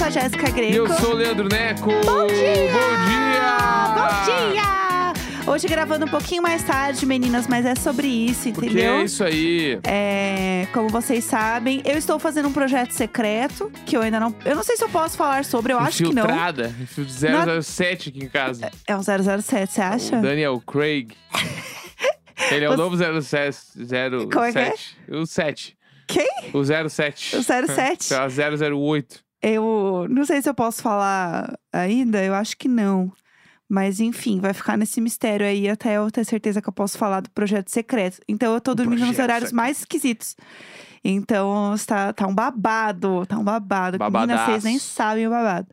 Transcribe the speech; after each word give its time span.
sou 0.00 0.06
a 0.06 0.10
Jéssica 0.10 0.50
Greco. 0.50 0.72
E 0.72 0.76
eu 0.76 0.88
sou 0.94 1.10
o 1.10 1.14
Leandro 1.14 1.46
Neco. 1.46 1.90
Bom 2.06 2.26
dia! 2.26 2.72
Bom 2.72 2.90
dia! 3.04 3.54
Bom 3.94 4.52
dia! 4.54 5.52
Hoje 5.52 5.66
gravando 5.68 6.06
um 6.06 6.08
pouquinho 6.08 6.42
mais 6.42 6.62
tarde, 6.62 7.04
meninas, 7.04 7.46
mas 7.46 7.66
é 7.66 7.74
sobre 7.74 8.06
isso, 8.06 8.50
Porque 8.52 8.66
entendeu? 8.70 8.94
é 8.94 9.04
isso 9.04 9.22
aí. 9.22 9.78
É, 9.84 10.66
como 10.72 10.88
vocês 10.88 11.24
sabem, 11.24 11.82
eu 11.84 11.98
estou 11.98 12.18
fazendo 12.18 12.48
um 12.48 12.52
projeto 12.52 12.92
secreto 12.92 13.70
que 13.84 13.94
eu 13.94 14.00
ainda 14.00 14.18
não. 14.18 14.34
Eu 14.44 14.56
não 14.56 14.62
sei 14.62 14.74
se 14.78 14.82
eu 14.84 14.88
posso 14.88 15.18
falar 15.18 15.44
sobre, 15.44 15.74
eu 15.74 15.78
acho 15.78 15.98
que 16.04 16.14
não. 16.14 16.24
Infiltrada. 16.24 16.74
Infil- 16.80 17.62
007 17.62 18.08
aqui 18.08 18.24
em 18.24 18.28
casa. 18.28 18.70
É 18.86 18.96
um 18.96 19.02
007, 19.02 19.70
você 19.70 19.80
acha? 19.82 20.16
O 20.18 20.22
Daniel 20.22 20.62
Craig. 20.66 21.12
Ele 22.50 22.64
é 22.64 22.68
o 22.68 22.72
Você- 22.72 22.76
novo 22.78 22.96
07. 23.22 23.56
07. 23.86 24.28
Como 24.32 24.44
é 24.46 24.52
que 24.52 24.58
é? 24.58 24.74
O 25.14 25.26
7. 25.26 25.76
Quem? 26.06 26.26
O 26.54 26.64
07. 26.64 27.36
O 27.36 27.42
07? 27.42 28.14
É 28.14 28.16
a 28.16 28.28
008. 28.28 29.29
Eu 29.42 30.06
não 30.10 30.24
sei 30.24 30.42
se 30.42 30.48
eu 30.48 30.54
posso 30.54 30.82
falar 30.82 31.54
ainda, 31.72 32.22
eu 32.22 32.34
acho 32.34 32.56
que 32.56 32.68
não. 32.68 33.12
Mas 33.68 34.00
enfim, 34.00 34.40
vai 34.40 34.52
ficar 34.52 34.76
nesse 34.76 35.00
mistério 35.00 35.46
aí 35.46 35.68
até 35.68 35.96
eu 35.96 36.10
ter 36.10 36.24
certeza 36.24 36.60
que 36.60 36.68
eu 36.68 36.72
posso 36.72 36.98
falar 36.98 37.20
do 37.20 37.30
projeto 37.30 37.68
secreto. 37.70 38.18
Então 38.28 38.52
eu 38.52 38.60
tô 38.60 38.74
dormindo 38.74 39.06
nos 39.06 39.18
horários 39.18 39.50
secreto. 39.50 39.54
mais 39.56 39.78
esquisitos. 39.78 40.36
Então 41.04 41.72
está, 41.74 42.12
tá 42.12 42.26
um 42.26 42.34
babado, 42.34 43.24
tá 43.26 43.38
um 43.38 43.44
babado. 43.44 43.96
Menina, 43.98 44.10
Babadaço. 44.10 44.50
vocês 44.50 44.64
nem 44.64 44.78
sabem 44.78 45.26
o 45.26 45.30
babado. 45.30 45.68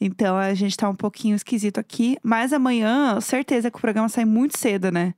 Então 0.00 0.36
a 0.36 0.52
gente 0.54 0.76
tá 0.76 0.88
um 0.88 0.94
pouquinho 0.94 1.36
esquisito 1.36 1.78
aqui. 1.78 2.18
Mas 2.22 2.52
amanhã, 2.52 3.20
certeza 3.20 3.70
que 3.70 3.78
o 3.78 3.80
programa 3.80 4.08
sai 4.08 4.24
muito 4.24 4.58
cedo, 4.58 4.90
né? 4.90 5.14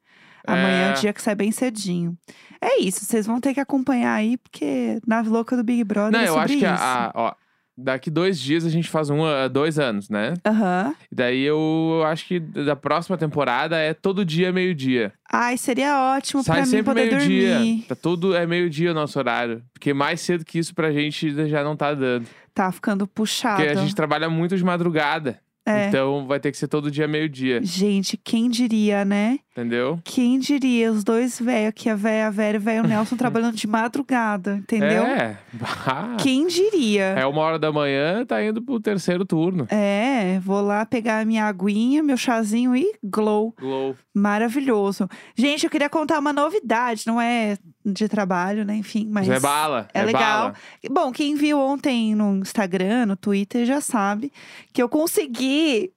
Amanhã 0.47 0.87
é 0.87 0.89
É. 0.91 0.93
o 0.93 1.01
dia 1.01 1.13
que 1.13 1.21
sai 1.23 1.35
bem 1.35 1.51
cedinho. 1.51 2.17
É 2.61 2.81
isso, 2.81 3.05
vocês 3.05 3.27
vão 3.27 3.41
ter 3.41 3.55
que 3.55 3.61
acompanhar 3.61 4.13
aí, 4.15 4.37
porque 4.37 5.01
nave 5.07 5.29
louca 5.29 5.57
do 5.57 5.65
Big 5.65 5.83
Brother 5.85 6.13
Não, 6.13 6.21
é 6.21 6.29
eu 6.29 6.39
acho 6.39 6.57
que 6.59 6.65
a, 6.65 6.75
a- 6.77 7.13
ó, 7.15 7.33
daqui 7.79 8.11
dois 8.11 8.41
dias 8.41 8.67
a 8.67 8.71
gente 8.71 8.89
faz 8.89 9.09
um, 9.09 9.23
dois 9.53 9.79
anos, 9.79 10.11
né? 10.11 10.35
Aham. 10.45 10.95
E 11.11 11.15
daí 11.15 11.43
eu 11.43 12.03
acho 12.07 12.27
que 12.27 12.41
da 12.41 12.75
próxima 12.75 13.17
temporada 13.17 13.77
é 13.77 13.95
todo 13.95 14.25
dia 14.25 14.53
meio-dia. 14.53 15.13
Ai, 15.31 15.57
seria 15.57 16.17
ótimo 16.17 16.43
Sai 16.43 16.57
pra 16.57 16.65
mim 16.65 16.71
sempre 16.71 16.85
poder 16.85 17.15
meio-dia. 17.17 17.55
dormir. 17.55 17.85
Tá 17.89 17.95
tudo 17.95 18.35
é 18.35 18.47
meio-dia 18.47 18.91
o 18.91 18.95
nosso 18.95 19.19
horário. 19.19 19.63
Porque 19.73 19.95
mais 19.95 20.21
cedo 20.21 20.45
que 20.45 20.59
isso 20.59 20.75
pra 20.75 20.91
gente 20.91 21.49
já 21.49 21.63
não 21.63 21.77
tá 21.77 21.95
dando. 21.95 22.27
Tá 22.53 22.73
ficando 22.73 23.07
puxado. 23.07 23.57
Porque 23.63 23.71
a 23.71 23.81
gente 23.81 23.95
trabalha 23.95 24.29
muito 24.29 24.57
de 24.57 24.65
madrugada. 24.65 25.39
É. 25.67 25.89
Então 25.89 26.27
vai 26.27 26.41
ter 26.41 26.51
que 26.51 26.57
ser 26.57 26.67
todo 26.67 26.91
dia 26.91 27.07
meio-dia. 27.07 27.61
Gente, 27.63 28.17
quem 28.17 28.49
diria, 28.49 29.05
né? 29.05 29.39
Entendeu? 29.59 29.99
Quem 30.05 30.39
diria? 30.39 30.93
Os 30.93 31.03
dois 31.03 31.41
velhos 31.41 31.71
aqui, 31.71 31.89
a 31.89 31.97
véia, 31.97 32.29
a 32.29 32.31
Vera 32.31 32.57
e 32.57 32.61
o 32.61 32.63
velho 32.63 32.87
Nelson, 32.87 33.17
trabalhando 33.19 33.57
de 33.57 33.67
madrugada, 33.67 34.55
entendeu? 34.55 35.03
É. 35.03 35.37
Quem 36.23 36.47
diria? 36.47 37.07
É 37.19 37.27
uma 37.27 37.41
hora 37.43 37.59
da 37.59 37.73
manhã, 37.73 38.25
tá 38.25 38.43
indo 38.43 38.63
pro 38.63 38.79
terceiro 38.79 39.25
turno. 39.25 39.67
É, 39.69 40.39
vou 40.45 40.61
lá 40.61 40.87
pegar 40.87 41.19
a 41.19 41.25
minha 41.25 41.45
aguinha, 41.45 42.05
meu 42.05 42.17
chazinho 42.17 42.77
e 42.77 42.87
glow. 43.03 43.53
Glow. 43.59 43.97
Maravilhoso. 44.15 45.09
Gente, 45.37 45.65
eu 45.65 45.71
queria 45.71 45.91
contar 45.91 46.21
uma 46.21 46.33
novidade, 46.33 47.03
não 47.05 47.21
é 47.21 47.59
de 47.85 48.09
trabalho, 48.09 48.65
né? 48.65 48.77
Enfim, 48.77 49.09
mas. 49.11 49.29
é 49.29 49.41
bala. 49.41 49.89
é 49.93 50.03
legal. 50.05 50.53
bala. 50.53 50.55
Bom, 50.89 51.11
quem 51.11 51.35
viu 51.35 51.59
ontem 51.59 52.15
no 52.15 52.37
Instagram, 52.37 53.07
no 53.07 53.17
Twitter, 53.17 53.65
já 53.65 53.81
sabe 53.81 54.33
que 54.73 54.81
eu 54.81 54.89
consegui. 54.89 55.93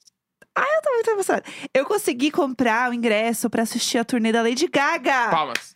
Ai, 0.55 0.75
eu 0.77 0.81
tô 0.81 0.89
muito 0.91 1.09
emocionada. 1.11 1.45
Eu 1.73 1.85
consegui 1.85 2.29
comprar 2.29 2.89
o 2.91 2.93
ingresso 2.93 3.49
pra 3.49 3.63
assistir 3.63 3.97
a 3.97 4.03
turnê 4.03 4.31
da 4.31 4.41
Lady 4.41 4.67
Gaga. 4.67 5.29
Palmas. 5.29 5.71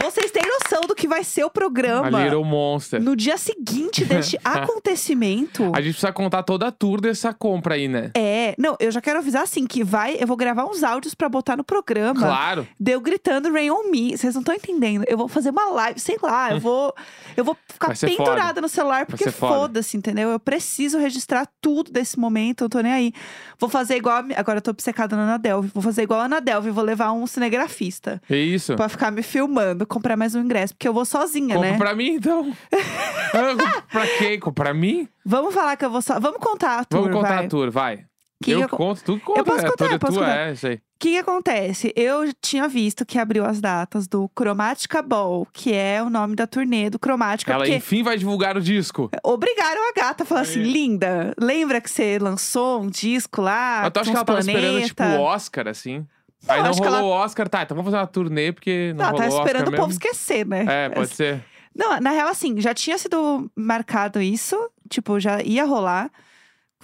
Vocês 0.00 0.30
têm 0.30 0.42
noção 0.46 0.82
do 0.86 0.94
que 0.94 1.06
vai 1.08 1.22
ser 1.24 1.44
o 1.44 1.48
A 1.48 1.50
programa 1.50 2.22
Little 2.24 2.44
Monster. 2.44 3.02
no 3.02 3.14
dia 3.16 3.36
seguinte 3.36 4.04
deste 4.04 4.38
acontecimento? 4.44 5.64
A 5.74 5.80
gente 5.80 5.92
precisa 5.94 6.12
contar 6.12 6.42
toda 6.42 6.66
a 6.68 6.72
tour 6.72 7.00
dessa 7.00 7.32
compra 7.34 7.74
aí, 7.74 7.88
né? 7.88 8.10
É, 8.14 8.54
não, 8.58 8.76
eu 8.80 8.90
já 8.90 9.00
quero 9.00 9.18
avisar 9.18 9.42
assim 9.42 9.66
que 9.66 9.82
vai, 9.84 10.16
eu 10.20 10.26
vou 10.26 10.36
gravar 10.36 10.64
uns 10.66 10.82
áudios 10.82 11.14
pra 11.14 11.28
botar 11.28 11.56
no 11.56 11.64
programa. 11.64 12.20
Claro. 12.20 12.66
Deu 12.78 13.00
gritando 13.00 13.52
Rain 13.52 13.70
on 13.70 13.90
Me. 13.90 14.16
Vocês 14.16 14.34
não 14.34 14.40
estão 14.40 14.54
entendendo. 14.54 15.04
Eu 15.08 15.16
vou 15.18 15.28
fazer 15.28 15.50
uma 15.50 15.66
live, 15.70 15.98
sei 16.00 16.16
lá, 16.22 16.52
eu 16.52 16.60
vou 16.60 16.94
eu 17.36 17.44
vou 17.44 17.56
ficar 17.68 17.88
Vai 17.88 17.96
ser 17.96 18.08
pendurada 18.08 18.60
no 18.60 18.68
celular 18.68 19.06
porque 19.06 19.24
ser 19.24 19.32
foda. 19.32 19.54
foda-se, 19.54 19.96
entendeu? 19.96 20.30
Eu 20.30 20.40
preciso 20.40 20.98
registrar 20.98 21.46
tudo 21.60 21.90
desse 21.90 22.18
momento, 22.18 22.64
eu 22.64 22.68
tô 22.68 22.80
nem 22.80 22.92
aí. 22.92 23.12
Vou 23.58 23.68
fazer 23.68 23.96
igual, 23.96 24.18
a 24.18 24.22
mi- 24.22 24.34
agora 24.36 24.58
eu 24.58 24.62
tô 24.62 24.70
obcecada 24.70 25.16
na 25.16 25.22
Ana 25.22 25.38
Delve. 25.38 25.70
Vou 25.74 25.82
fazer 25.82 26.02
igual 26.02 26.20
a 26.20 26.24
Ana 26.24 26.40
Delve, 26.40 26.70
vou 26.70 26.84
levar 26.84 27.12
um 27.12 27.26
cinegrafista 27.26 28.20
É 28.28 28.36
isso. 28.36 28.74
pra 28.76 28.88
ficar 28.88 29.10
me 29.10 29.22
filmando, 29.22 29.86
comprar 29.88 30.16
mais 30.16 30.34
um 30.34 30.40
ingresso, 30.40 30.74
porque 30.74 30.86
eu 30.88 30.92
vou 30.94 31.04
sozinha, 31.04 31.54
Compra 31.56 31.70
né? 31.72 31.78
pra 31.78 31.94
mim, 31.94 32.10
então. 32.14 32.52
Pra 33.90 34.06
quem? 34.18 34.38
Pra 34.40 34.72
mim? 34.74 35.08
Vamos 35.24 35.54
falar 35.54 35.76
que 35.76 35.84
eu 35.84 35.90
vou 35.90 36.02
só, 36.02 36.18
vamos 36.20 36.38
contar 36.40 36.78
a 36.80 36.84
tour, 36.84 37.00
Vamos 37.02 37.16
contar 37.16 37.36
vai. 37.36 37.46
a 37.46 37.48
tour, 37.48 37.70
vai. 37.70 38.04
Que 38.42 38.52
eu 38.52 38.58
que 38.60 38.64
eu- 38.66 38.68
conto, 38.68 39.02
tu 39.02 39.20
conta. 39.20 39.40
Eu 39.40 39.44
posso 39.44 39.66
a 39.66 39.70
contar, 39.70 39.76
tour 39.76 39.90
é 39.90 39.94
eu 39.94 39.98
posso 39.98 40.18
contar. 40.18 40.36
é 40.36 40.54
aí. 40.68 40.74
O 40.76 40.80
que, 41.00 41.10
que 41.12 41.18
acontece? 41.18 41.92
Eu 41.96 42.32
tinha 42.40 42.68
visto 42.68 43.04
que 43.06 43.18
abriu 43.18 43.44
as 43.44 43.60
datas 43.60 44.06
do 44.08 44.30
Chromatica 44.36 45.02
Ball, 45.02 45.46
que 45.52 45.72
é 45.72 46.00
o 46.02 46.08
nome 46.10 46.34
da 46.36 46.46
turnê 46.46 46.88
do 46.90 46.98
Chromatica. 47.04 47.52
Ela 47.52 47.68
enfim 47.68 48.02
vai 48.02 48.16
divulgar 48.16 48.56
o 48.56 48.60
disco. 48.60 49.10
obrigaram 49.24 49.88
a 49.88 49.92
gata 49.92 50.22
a 50.22 50.26
falar 50.26 50.40
assim: 50.42 50.60
Aí. 50.60 50.70
linda, 50.72 51.34
lembra 51.38 51.80
que 51.80 51.90
você 51.90 52.18
lançou 52.20 52.80
um 52.82 52.88
disco 52.88 53.40
lá? 53.42 53.80
Acha 53.82 53.90
com 53.92 54.02
que 54.04 54.10
ela 54.10 54.24
tava 54.24 54.40
esperando, 54.40 54.82
tipo, 54.82 54.94
planeta?" 54.96 55.20
o 55.20 55.22
Oscar, 55.22 55.68
assim? 55.68 56.06
Aí 56.46 56.62
não 56.62 56.70
acho 56.70 56.82
rolou 56.82 57.04
o 57.04 57.10
Oscar, 57.10 57.48
tá, 57.48 57.62
então 57.62 57.76
vamos 57.76 57.90
fazer 57.90 58.00
uma 58.00 58.06
turnê, 58.06 58.52
porque 58.52 58.92
não 58.94 59.06
Ela 59.06 59.12
rolou 59.12 59.28
tá 59.28 59.34
o 59.34 59.38
esperando 59.38 59.68
Oscar 59.68 59.74
o 59.74 59.82
povo 59.82 59.92
esquecer, 59.92 60.46
né? 60.46 60.64
É, 60.68 60.88
pode 60.88 61.14
ser. 61.14 61.44
Não, 61.74 62.00
na 62.00 62.10
real, 62.10 62.28
assim, 62.28 62.60
já 62.60 62.74
tinha 62.74 62.96
sido 62.98 63.50
marcado 63.56 64.20
isso, 64.20 64.56
tipo, 64.88 65.18
já 65.20 65.42
ia 65.42 65.64
rolar, 65.64 66.10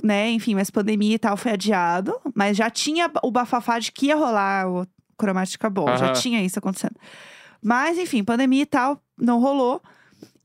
né? 0.03 0.31
Enfim, 0.31 0.55
mas 0.55 0.71
pandemia 0.71 1.15
e 1.15 1.19
tal 1.19 1.37
foi 1.37 1.53
adiado, 1.53 2.21
mas 2.35 2.57
já 2.57 2.69
tinha 2.71 3.11
o 3.23 3.31
bafafá 3.31 3.79
de 3.79 3.93
que 3.93 4.07
ia 4.07 4.17
rolar 4.17 4.69
o 4.69 4.87
Chromatica 5.21 5.71
Ball, 5.71 5.97
já 5.97 6.07
Aham. 6.07 6.13
tinha 6.15 6.43
isso 6.43 6.59
acontecendo. 6.59 6.97
Mas, 7.63 7.99
enfim, 7.99 8.23
pandemia 8.23 8.63
e 8.63 8.67
tal, 8.67 9.01
não 9.19 9.41
rolou. 9.41 9.81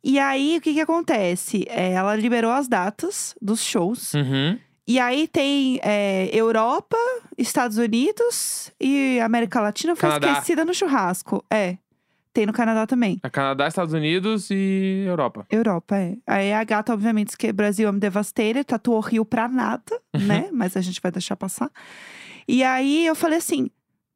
E 0.04 0.18
aí, 0.18 0.58
o 0.58 0.62
que 0.62 0.74
que 0.74 0.82
acontece? 0.82 1.66
É, 1.68 1.92
ela 1.92 2.16
liberou 2.16 2.52
as 2.52 2.68
datas 2.68 3.36
dos 3.42 3.62
shows. 3.62 4.14
Uhum. 4.14 4.58
E 4.90 4.98
aí 5.00 5.28
tem 5.28 5.80
é, 5.84 6.30
Europa, 6.34 6.98
Estados 7.38 7.78
Unidos 7.78 8.72
e 8.82 9.20
América 9.20 9.62
Latina 9.62 9.96
foi 9.96 10.10
Canadá. 10.10 10.32
esquecida 10.32 10.66
no 10.66 10.74
churrasco. 10.74 11.46
É, 11.48 11.78
tem 12.34 12.48
no 12.48 12.54
Canadá 12.54 12.88
também. 12.88 13.20
É 13.24 13.30
Canadá, 13.30 13.68
Estados 13.68 13.94
Unidos 13.94 14.50
e 14.50 15.04
Europa. 15.06 15.46
Europa, 15.52 15.96
é. 15.96 16.18
Aí 16.26 16.52
a 16.52 16.64
gata, 16.64 16.92
obviamente, 16.92 17.38
que 17.38 17.54
Brasil 17.54 17.88
é 17.88 17.92
um 17.92 18.00
devastator, 18.00 18.66
tatuou 18.66 19.00
Rio 19.00 19.24
pra 19.24 19.48
nada, 19.48 20.02
Uhum. 20.16 20.26
né? 20.26 20.50
Mas 20.52 20.76
a 20.76 20.82
gente 20.82 21.00
vai 21.02 21.12
deixar 21.12 21.36
passar. 21.36 21.70
E 22.48 22.64
aí 22.64 23.06
eu 23.06 23.14
falei 23.14 23.38
assim: 23.38 23.70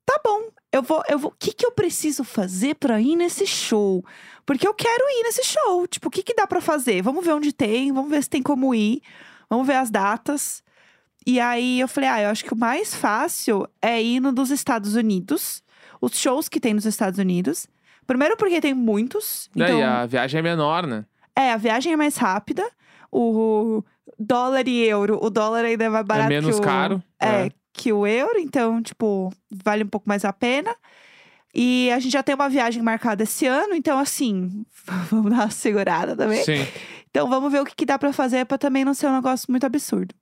tá 0.04 0.20
bom, 0.26 0.42
eu 0.72 0.82
vou, 0.82 1.04
eu 1.08 1.20
vou. 1.20 1.30
O 1.32 1.36
que, 1.38 1.54
que 1.54 1.66
eu 1.68 1.72
preciso 1.72 2.24
fazer 2.24 2.74
pra 2.76 3.00
ir 3.00 3.16
nesse 3.16 3.46
show? 3.46 4.04
Porque 4.44 4.68
eu 4.68 4.74
quero 4.74 5.04
ir 5.20 5.24
nesse 5.24 5.44
show. 5.44 5.86
Tipo, 5.88 6.08
o 6.08 6.12
que, 6.12 6.24
que 6.24 6.34
dá 6.34 6.48
pra 6.48 6.60
fazer? 6.62 7.02
Vamos 7.04 7.24
ver 7.24 7.34
onde 7.34 7.54
tem, 7.54 7.92
vamos 7.94 8.10
ver 8.10 8.24
se 8.24 8.30
tem 8.30 8.42
como 8.42 8.74
ir, 8.74 9.02
vamos 9.50 9.68
ver 9.68 9.76
as 9.76 9.90
datas. 9.90 10.64
E 11.26 11.40
aí 11.40 11.80
eu 11.80 11.88
falei: 11.88 12.10
ah, 12.10 12.22
eu 12.22 12.30
acho 12.30 12.44
que 12.44 12.54
o 12.54 12.58
mais 12.58 12.94
fácil 12.94 13.68
é 13.82 14.02
ir 14.02 14.20
no 14.20 14.32
dos 14.32 14.52
Estados 14.52 14.96
Unidos, 14.96 15.64
os 16.02 16.18
shows 16.18 16.50
que 16.50 16.60
tem 16.60 16.74
nos 16.74 16.86
Estados 16.86 17.20
Unidos. 17.20 17.68
Primeiro 18.06 18.36
porque 18.36 18.60
tem 18.60 18.74
muitos. 18.74 19.50
Daí 19.56 19.72
então... 19.72 19.90
a 19.90 20.06
viagem 20.06 20.40
é 20.40 20.42
menor, 20.42 20.86
né? 20.86 21.06
É, 21.36 21.52
a 21.52 21.58
viagem 21.58 21.94
é 21.94 21.98
mais 21.98 22.18
rápida. 22.18 22.64
O 23.12 23.84
dólar 24.20 24.68
e 24.68 24.84
euro, 24.84 25.20
o 25.22 25.30
dólar 25.30 25.66
ainda 25.66 25.86
é 25.86 25.90
mais 25.90 26.06
barato 26.06 26.28
é 26.28 26.30
menos 26.30 26.56
que 26.56 26.62
o... 26.62 26.64
caro. 26.64 27.04
É, 27.20 27.50
que 27.72 27.92
o 27.94 28.06
euro, 28.06 28.40
então, 28.40 28.82
tipo, 28.82 29.32
vale 29.52 29.84
um 29.84 29.88
pouco 29.88 30.08
mais 30.08 30.24
a 30.26 30.34
pena. 30.34 30.76
E 31.56 31.92
a 31.92 32.00
gente 32.00 32.12
já 32.12 32.24
tem 32.24 32.34
uma 32.34 32.50
viagem 32.50 32.82
marcada 32.82 33.24
esse 33.24 33.46
ano, 33.46 33.76
então, 33.76 34.00
assim, 34.00 34.66
vamos 35.10 35.32
dar 35.32 35.42
uma 35.42 35.52
segurada 35.52 36.16
também. 36.16 36.44
Sim. 36.44 36.68
Então, 37.16 37.30
vamos 37.30 37.52
ver 37.52 37.62
o 37.62 37.66
que, 37.66 37.76
que 37.76 37.86
dá 37.86 38.00
pra 38.00 38.12
fazer 38.12 38.44
pra 38.48 38.58
também 38.58 38.84
não 38.84 38.96
ser 38.96 39.06
um 39.06 39.14
negócio 39.14 39.46
muito 39.50 39.64
absurdo. 39.68 40.16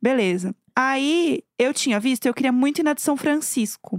Beleza. 0.00 0.54
Aí, 0.76 1.40
eu 1.58 1.72
tinha 1.72 1.98
visto, 1.98 2.26
eu 2.26 2.34
queria 2.34 2.52
muito 2.52 2.80
ir 2.80 2.82
na 2.82 2.92
de 2.92 3.00
São 3.00 3.16
Francisco. 3.16 3.98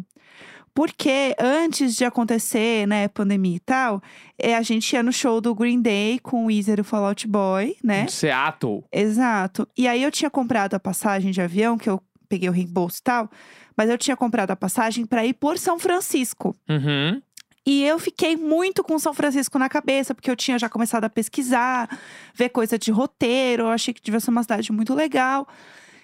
Porque 0.72 1.36
antes 1.40 1.96
de 1.96 2.06
acontecer, 2.06 2.86
né, 2.86 3.08
pandemia 3.08 3.56
e 3.56 3.60
tal, 3.62 4.00
é, 4.38 4.56
a 4.56 4.62
gente 4.62 4.94
ia 4.94 5.02
no 5.02 5.12
show 5.12 5.42
do 5.42 5.56
Green 5.56 5.82
Day 5.82 6.20
com 6.20 6.44
o 6.44 6.48
Weezer 6.48 6.78
e 6.78 6.82
o 6.82 6.84
Fall 6.84 7.06
Out 7.06 7.28
Boy, 7.28 7.78
né? 7.84 8.06
Seattle. 8.08 8.84
Exato. 8.92 9.68
E 9.76 9.88
aí 9.88 10.04
eu 10.04 10.12
tinha 10.12 10.30
comprado 10.30 10.76
a 10.76 10.80
passagem 10.80 11.32
de 11.32 11.42
avião, 11.42 11.80
que 11.80 11.90
eu 11.90 12.00
peguei 12.30 12.48
o 12.48 12.52
reembolso 12.52 13.00
e 13.00 13.04
tal, 13.04 13.32
mas 13.76 13.90
eu 13.90 13.98
tinha 13.98 14.16
comprado 14.16 14.52
a 14.52 14.56
passagem 14.56 15.04
para 15.04 15.26
ir 15.26 15.34
por 15.34 15.58
São 15.58 15.80
Francisco. 15.80 16.56
Uhum. 16.70 17.20
E 17.66 17.84
eu 17.84 17.98
fiquei 17.98 18.38
muito 18.38 18.84
com 18.84 19.00
São 19.00 19.14
Francisco 19.14 19.58
na 19.58 19.68
cabeça, 19.68 20.14
porque 20.14 20.30
eu 20.30 20.36
tinha 20.36 20.60
já 20.60 20.70
começado 20.70 21.04
a 21.04 21.10
pesquisar, 21.10 21.90
ver 22.34 22.50
coisa 22.50 22.78
de 22.78 22.92
roteiro, 22.92 23.64
eu 23.64 23.70
achei 23.70 23.94
que 23.94 24.02
devia 24.02 24.20
ser 24.20 24.30
uma 24.30 24.44
cidade 24.44 24.72
muito 24.72 24.94
legal. 24.94 25.48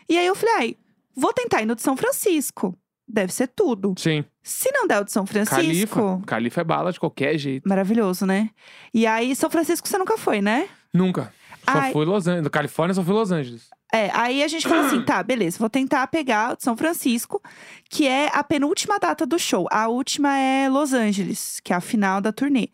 E 0.09 0.17
aí 0.17 0.25
eu 0.25 0.35
falei, 0.35 0.55
ai, 0.55 0.77
vou 1.15 1.31
tentar 1.31 1.61
ir 1.61 1.65
no 1.65 1.75
de 1.75 1.81
São 1.81 1.95
Francisco. 1.95 2.75
Deve 3.07 3.33
ser 3.33 3.47
tudo. 3.47 3.93
Sim. 3.97 4.23
Se 4.41 4.71
não 4.71 4.87
der 4.87 5.01
o 5.01 5.03
de 5.03 5.11
São 5.11 5.25
Francisco. 5.25 5.55
Califa. 5.55 6.21
Califa 6.25 6.61
é 6.61 6.63
bala 6.63 6.91
de 6.91 6.99
qualquer 6.99 7.37
jeito. 7.37 7.67
Maravilhoso, 7.67 8.25
né? 8.25 8.49
E 8.93 9.05
aí, 9.05 9.35
São 9.35 9.49
Francisco 9.49 9.87
você 9.87 9.97
nunca 9.97 10.17
foi, 10.17 10.41
né? 10.41 10.67
Nunca. 10.93 11.33
Só 11.65 11.77
Ai. 11.77 11.91
fui 11.91 12.05
Los 12.05 12.27
Angeles. 12.27 12.47
Califórnia, 12.49 12.93
só 12.93 13.03
fui 13.03 13.13
Los 13.13 13.31
Angeles. 13.31 13.69
É, 13.93 14.09
aí 14.13 14.41
a 14.41 14.47
gente 14.47 14.67
falou 14.67 14.85
assim, 14.85 15.01
tá, 15.05 15.21
beleza, 15.21 15.57
vou 15.59 15.69
tentar 15.69 16.07
pegar 16.07 16.53
o 16.53 16.57
de 16.57 16.63
São 16.63 16.77
Francisco, 16.77 17.41
que 17.89 18.07
é 18.07 18.29
a 18.33 18.43
penúltima 18.43 18.97
data 18.97 19.25
do 19.25 19.37
show. 19.37 19.67
A 19.69 19.87
última 19.87 20.37
é 20.37 20.69
Los 20.69 20.93
Angeles, 20.93 21.59
que 21.63 21.73
é 21.73 21.75
a 21.75 21.81
final 21.81 22.21
da 22.21 22.31
turnê. 22.31 22.69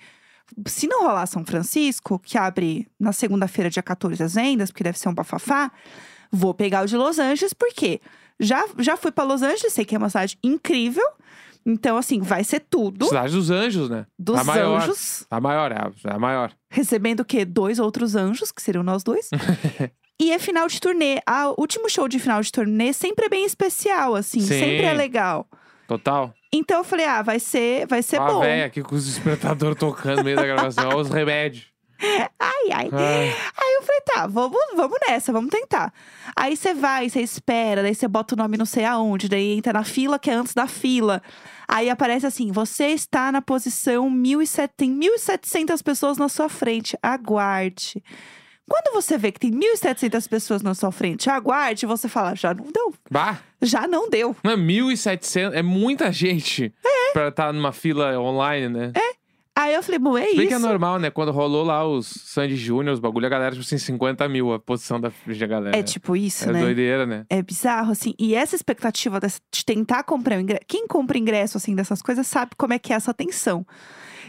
Se 0.68 0.88
não 0.88 1.04
rolar 1.04 1.26
São 1.26 1.44
Francisco, 1.44 2.20
que 2.20 2.38
abre 2.38 2.88
na 3.00 3.12
segunda-feira, 3.12 3.70
dia 3.70 3.84
14, 3.84 4.22
as 4.24 4.36
vendas, 4.36 4.72
porque 4.72 4.84
deve 4.84 4.98
ser 5.00 5.10
um 5.10 5.14
bafafá, 5.14 5.72
vou 6.32 6.54
pegar 6.54 6.84
o 6.84 6.88
de 6.88 6.96
Los 6.96 7.20
Angeles, 7.20 7.54
porque 7.54 8.00
já, 8.40 8.64
já 8.78 8.96
fui 8.96 9.12
pra 9.12 9.24
Los 9.24 9.42
Angeles, 9.42 9.74
sei 9.74 9.84
que 9.84 9.96
é 9.96 9.98
uma 9.98 10.10
cidade 10.10 10.38
incrível. 10.44 11.04
Então, 11.66 11.98
assim, 11.98 12.22
vai 12.22 12.46
ser 12.46 12.62
tudo 12.62 13.08
Cidade 13.08 13.34
dos 13.34 13.52
Anjos, 13.52 13.90
né? 13.90 14.06
dos 14.18 14.40
a 14.40 14.44
maior. 14.46 14.82
anjos 14.84 15.26
A 15.30 15.42
maior, 15.42 15.72
é 15.74 15.76
a, 15.76 16.16
a 16.16 16.20
maior. 16.20 16.54
recebendo 16.70 17.20
o 17.22 17.26
quê? 17.26 17.44
Dois 17.44 17.78
outros 17.78 18.16
anjos, 18.16 18.54
que 18.54 18.62
seriam 18.62 18.84
nós 18.84 19.04
dois. 19.04 19.30
e 20.20 20.32
é 20.32 20.40
final 20.40 20.68
de 20.68 20.80
turnê. 20.80 21.20
Ah, 21.26 21.50
o 21.50 21.56
último 21.60 21.90
show 21.90 22.08
de 22.08 22.20
final 22.20 22.42
de 22.42 22.52
turnê 22.52 22.94
sempre 22.94 23.26
é 23.26 23.30
bem 23.30 23.46
especial, 23.46 24.16
assim, 24.16 24.40
Sim. 24.40 24.60
sempre 24.60 24.84
é 24.84 24.94
legal. 24.94 25.48
Total. 25.88 26.34
Então 26.52 26.80
eu 26.80 26.84
falei, 26.84 27.06
ah, 27.06 27.22
vai 27.22 27.40
ser, 27.40 27.86
vai 27.88 28.02
ser 28.02 28.20
a 28.20 28.26
bom. 28.26 28.40
véia 28.42 28.66
aqui 28.66 28.82
com 28.82 28.96
os 28.96 29.06
despertadores 29.06 29.78
tocando 29.78 30.18
no 30.18 30.24
meio 30.24 30.36
da 30.36 30.46
gravação. 30.46 30.90
Olha 30.90 30.98
os 30.98 31.10
remédios. 31.10 31.66
Ai, 32.40 32.72
ai. 32.72 32.90
Ai. 32.92 33.36
Aí 33.58 33.74
eu 33.76 33.82
falei, 33.82 34.02
tá, 34.02 34.28
vamos, 34.28 34.60
vamos 34.76 34.98
nessa, 35.08 35.34
vamos 35.34 35.50
tentar. 35.50 35.92
Aí 36.36 36.56
você 36.56 36.74
vai, 36.74 37.10
você 37.10 37.22
espera, 37.22 37.82
daí 37.82 37.96
você 37.96 38.08
bota 38.08 38.36
o 38.36 38.38
nome 38.38 38.56
não 38.56 38.68
sei 38.68 38.86
aonde, 38.86 39.28
daí 39.28 39.58
entra 39.58 39.74
na 39.74 39.84
fila 39.84 40.20
que 40.20 40.30
é 40.30 40.34
antes 40.34 40.54
da 40.54 40.68
fila. 40.68 41.24
Aí 41.68 41.90
aparece 41.90 42.28
assim: 42.28 42.52
você 42.52 42.90
está 42.90 43.32
na 43.32 43.42
posição 43.42 44.10
1700, 44.12 44.74
tem 44.78 45.00
1.700 45.00 45.84
pessoas 45.84 46.18
na 46.20 46.30
sua 46.30 46.48
frente, 46.50 46.96
aguarde. 47.02 48.04
Quando 48.70 48.94
você 48.94 49.18
vê 49.18 49.32
que 49.32 49.40
tem 49.40 49.52
1.700 49.52 50.28
pessoas 50.28 50.62
na 50.62 50.74
sua 50.74 50.92
frente, 50.92 51.30
aguarde, 51.30 51.86
você 51.86 52.08
fala, 52.10 52.36
já 52.36 52.54
não 52.54 52.66
deu, 52.72 52.94
Bah, 53.10 53.40
já 53.62 53.88
não 53.88 54.10
deu. 54.10 54.36
não 54.44 54.52
é 54.52 54.58
1.700, 54.58 55.54
é 55.54 55.62
muita 55.64 56.12
gente 56.12 56.74
pra 57.14 57.30
estar 57.30 57.54
numa 57.54 57.72
fila 57.72 58.20
online, 58.20 58.68
né? 58.70 58.92
Aí 59.60 59.74
eu 59.74 59.82
falei, 59.82 59.98
bom, 59.98 60.16
é 60.16 60.22
Se 60.28 60.36
bem 60.36 60.46
isso. 60.46 60.48
que 60.50 60.54
é 60.54 60.60
normal, 60.60 61.00
né? 61.00 61.10
Quando 61.10 61.32
rolou 61.32 61.64
lá 61.66 61.84
os 61.84 62.06
Sandy 62.06 62.56
Júnior, 62.56 62.94
os 62.94 63.00
bagulho, 63.00 63.26
a 63.26 63.30
galera, 63.30 63.56
tipo 63.56 63.66
assim, 63.66 63.80
50 63.80 64.30
mil 64.30 64.54
a 64.54 64.60
posição 64.60 65.02
da, 65.02 65.12
galera. 65.48 65.76
É 65.76 65.82
tipo 65.82 66.16
isso, 66.16 66.48
É 66.48 66.54
né? 66.54 66.62
doideira, 66.62 67.08
né? 67.08 67.26
É 67.28 67.42
bizarro, 67.42 67.92
assim. 67.92 68.14
E 68.20 68.36
essa 68.36 68.56
expectativa 68.56 69.20
de 69.20 69.66
tentar 69.66 70.04
comprar 70.04 70.38
o 70.38 70.42
ingresso. 70.42 70.62
Quem 70.68 70.86
compra 70.88 71.18
ingresso, 71.18 71.58
assim, 71.58 71.74
dessas 71.74 72.04
coisas, 72.04 72.28
sabe 72.28 72.52
como 72.56 72.74
é 72.74 72.78
que 72.78 72.94
é 72.94 72.98
essa 72.98 73.16
tensão. 73.16 73.66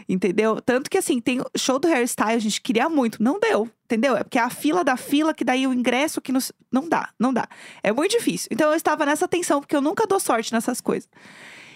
Entendeu? 0.07 0.61
Tanto 0.61 0.89
que, 0.89 0.97
assim, 0.97 1.19
tem 1.19 1.41
show 1.55 1.79
do 1.79 1.87
hairstyle, 1.87 2.33
a 2.33 2.39
gente 2.39 2.61
queria 2.61 2.87
muito. 2.89 3.21
Não 3.21 3.39
deu, 3.39 3.69
entendeu? 3.85 4.15
É 4.15 4.23
porque 4.23 4.37
é 4.37 4.41
a 4.41 4.49
fila 4.49 4.83
da 4.83 4.95
fila, 4.95 5.33
que 5.33 5.43
daí 5.43 5.67
o 5.67 5.73
ingresso 5.73 6.21
que 6.21 6.31
nos... 6.31 6.51
Não 6.71 6.87
dá, 6.87 7.09
não 7.19 7.33
dá. 7.33 7.47
É 7.83 7.91
muito 7.91 8.11
difícil. 8.17 8.47
Então 8.51 8.69
eu 8.69 8.75
estava 8.75 9.05
nessa 9.05 9.27
tensão, 9.27 9.59
porque 9.59 9.75
eu 9.75 9.81
nunca 9.81 10.05
dou 10.07 10.19
sorte 10.19 10.53
nessas 10.53 10.79
coisas. 10.79 11.09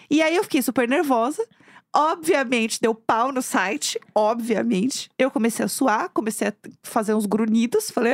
E 0.10 0.22
aí 0.22 0.36
eu 0.36 0.44
fiquei 0.44 0.62
super 0.62 0.88
nervosa. 0.88 1.46
Obviamente, 1.96 2.81
deu 2.81 2.96
pau 2.96 3.31
no 3.31 3.42
site. 3.42 4.00
Obviamente. 4.14 5.10
Eu 5.18 5.30
comecei 5.30 5.66
a 5.66 5.68
suar, 5.68 6.10
comecei 6.10 6.48
a 6.48 6.54
fazer 6.84 7.14
uns 7.14 7.25
grunhidos. 7.25 7.92
Falei... 7.92 8.14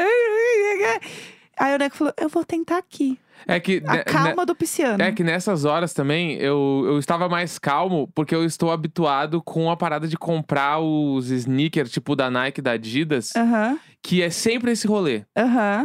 Aí 1.57 1.75
o 1.75 1.77
Neco 1.77 1.97
falou, 1.97 2.13
eu 2.17 2.29
vou 2.29 2.45
tentar 2.45 2.77
aqui. 2.77 3.19
É 3.47 3.59
que. 3.59 3.81
A 3.85 4.03
calma 4.03 4.45
do 4.45 4.55
pisciano. 4.55 5.01
É 5.01 5.11
que 5.11 5.23
nessas 5.23 5.65
horas 5.65 5.93
também 5.93 6.33
eu, 6.35 6.83
eu 6.85 6.99
estava 6.99 7.27
mais 7.27 7.57
calmo 7.57 8.09
porque 8.13 8.33
eu 8.35 8.43
estou 8.45 8.71
habituado 8.71 9.41
com 9.41 9.69
a 9.69 9.77
parada 9.77 10.07
de 10.07 10.17
comprar 10.17 10.79
os 10.79 11.29
sneakers, 11.29 11.91
tipo 11.91 12.15
da 12.15 12.29
Nike, 12.29 12.61
da 12.61 12.71
Adidas, 12.71 13.33
que 14.01 14.21
é 14.21 14.29
sempre 14.29 14.71
esse 14.71 14.87
rolê. 14.87 15.23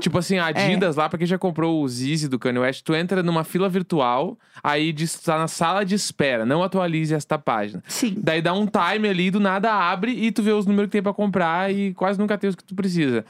Tipo 0.01 0.19
assim, 0.19 0.39
a 0.39 0.47
Adidas 0.47 0.97
lá, 0.97 1.09
pra 1.09 1.19
quem 1.19 1.27
já 1.27 1.39
comprou 1.39 1.83
o 1.83 1.87
Yeezy 1.87 2.29
do 2.29 2.39
Kanye 2.39 2.59
West, 2.59 2.83
tu 2.85 2.95
entra 2.95 3.23
numa 3.23 3.45
fila 3.45 3.69
virtual, 3.69 4.39
aí 4.63 4.93
diz 4.93 5.15
tá 5.15 5.39
na 5.39 5.49
sala 5.49 5.85
de 5.85 5.95
espera, 5.95 6.47
não 6.47 6.63
atualize 6.63 7.15
esta 7.15 7.39
página. 7.39 7.83
Sim. 7.89 8.15
Daí 8.17 8.41
dá 8.41 8.53
um 8.53 8.67
time 8.67 9.09
ali, 9.09 9.31
do 9.31 9.41
nada 9.41 9.73
abre 9.73 10.13
e 10.13 10.31
tu 10.31 10.43
vê 10.43 10.53
os 10.53 10.67
números 10.67 10.89
que 10.89 10.93
tem 10.93 11.03
pra 11.03 11.13
comprar 11.13 11.73
e 11.73 11.93
quase 11.95 12.19
nunca 12.19 12.39
tem 12.39 12.49
os 12.49 12.57
que 12.57 12.65
tu 12.65 12.75
precisa. 12.75 13.25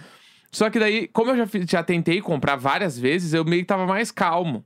Só 0.55 0.71
que 0.71 0.79
daí, 0.79 1.09
como 1.09 1.33
eu 1.33 1.37
já, 1.37 1.47
já 1.69 1.83
tentei 1.83 2.21
comprar 2.21 2.55
várias 2.57 2.97
vezes, 2.99 3.35
eu 3.35 3.45
meio 3.45 3.63
que 3.63 3.67
tava 3.69 3.87
mais 3.87 4.11
calmo. 4.11 4.65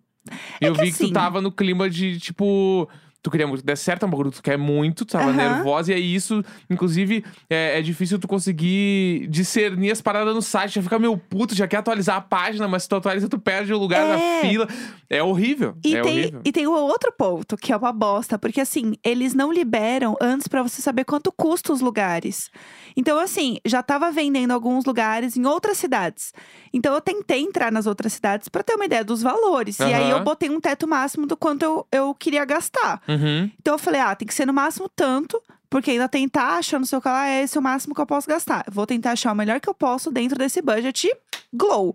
E 0.60 0.66
eu 0.66 0.74
vi 0.74 0.92
que 0.92 0.98
tu 0.98 1.04
assim- 1.04 1.12
tava 1.12 1.40
no 1.40 1.50
clima 1.50 1.88
de, 1.88 2.18
tipo. 2.20 2.86
Tu 3.20 3.32
queria 3.32 3.48
muito 3.48 3.64
desse 3.64 3.82
certo, 3.82 4.04
é 4.04 4.06
um 4.06 4.10
bagulho 4.10 4.30
que 4.30 4.36
tu 4.36 4.42
quer 4.42 4.56
muito, 4.56 5.04
tu 5.04 5.10
tava 5.12 5.30
Aham. 5.30 5.32
nervosa, 5.36 5.90
e 5.90 5.94
aí 5.96 6.14
isso, 6.14 6.42
inclusive, 6.70 7.24
é, 7.50 7.78
é 7.78 7.82
difícil 7.82 8.16
tu 8.16 8.28
conseguir 8.28 9.26
discernir 9.28 9.90
as 9.90 10.00
paradas 10.00 10.32
no 10.34 10.40
site. 10.40 10.76
Já 10.76 10.82
fica 10.82 10.98
meio 11.00 11.16
puto, 11.18 11.52
já 11.54 11.66
quer 11.66 11.78
atualizar 11.78 12.16
a 12.16 12.20
página, 12.20 12.68
mas 12.68 12.84
se 12.84 12.88
tu 12.88 12.94
atualiza, 12.94 13.28
tu 13.28 13.38
perde 13.38 13.72
o 13.74 13.78
lugar 13.78 14.02
É. 14.06 14.12
da 14.12 14.48
fila. 14.48 14.68
É 15.10 15.22
horrível. 15.22 15.74
E, 15.82 15.96
é 15.96 16.02
tem, 16.02 16.20
horrível. 16.20 16.40
e 16.44 16.52
tem 16.52 16.66
o 16.66 16.72
outro 16.72 17.10
ponto, 17.10 17.56
que 17.56 17.72
é 17.72 17.76
uma 17.76 17.92
bosta, 17.92 18.38
porque 18.38 18.60
assim, 18.60 18.94
eles 19.02 19.32
não 19.32 19.50
liberam 19.50 20.14
antes 20.20 20.46
pra 20.46 20.62
você 20.62 20.82
saber 20.82 21.04
quanto 21.04 21.32
custa 21.32 21.72
os 21.72 21.80
lugares. 21.80 22.50
Então, 22.94 23.18
assim, 23.18 23.58
já 23.64 23.82
tava 23.82 24.10
vendendo 24.10 24.50
alguns 24.50 24.84
lugares 24.84 25.36
em 25.36 25.46
outras 25.46 25.78
cidades. 25.78 26.34
Então, 26.72 26.94
eu 26.94 27.00
tentei 27.00 27.40
entrar 27.40 27.72
nas 27.72 27.86
outras 27.86 28.12
cidades 28.12 28.48
pra 28.48 28.62
ter 28.62 28.74
uma 28.74 28.84
ideia 28.84 29.04
dos 29.04 29.22
valores. 29.22 29.78
E 29.78 29.84
aí, 29.84 30.10
eu 30.10 30.22
botei 30.22 30.50
um 30.50 30.60
teto 30.60 30.86
máximo 30.86 31.26
do 31.26 31.36
quanto 31.36 31.62
eu, 31.62 31.86
eu 31.90 32.14
queria 32.14 32.44
gastar. 32.44 33.00
Uhum. 33.08 33.50
Então, 33.58 33.74
eu 33.74 33.78
falei, 33.78 34.00
ah, 34.00 34.14
tem 34.14 34.28
que 34.28 34.34
ser 34.34 34.46
no 34.46 34.52
máximo 34.52 34.90
tanto, 34.94 35.40
porque 35.70 35.92
ainda 35.92 36.08
tem 36.08 36.28
taxa, 36.28 36.78
não 36.78 36.86
sei 36.86 36.98
o 36.98 37.00
que 37.00 37.08
lá, 37.08 37.28
é 37.28 37.42
esse 37.42 37.58
o 37.58 37.62
máximo 37.62 37.94
que 37.94 38.00
eu 38.00 38.06
posso 38.06 38.28
gastar. 38.28 38.64
Vou 38.70 38.86
tentar 38.86 39.12
achar 39.12 39.32
o 39.32 39.36
melhor 39.36 39.60
que 39.60 39.68
eu 39.68 39.74
posso 39.74 40.10
dentro 40.10 40.38
desse 40.38 40.60
budget 40.60 41.10
glow. 41.52 41.94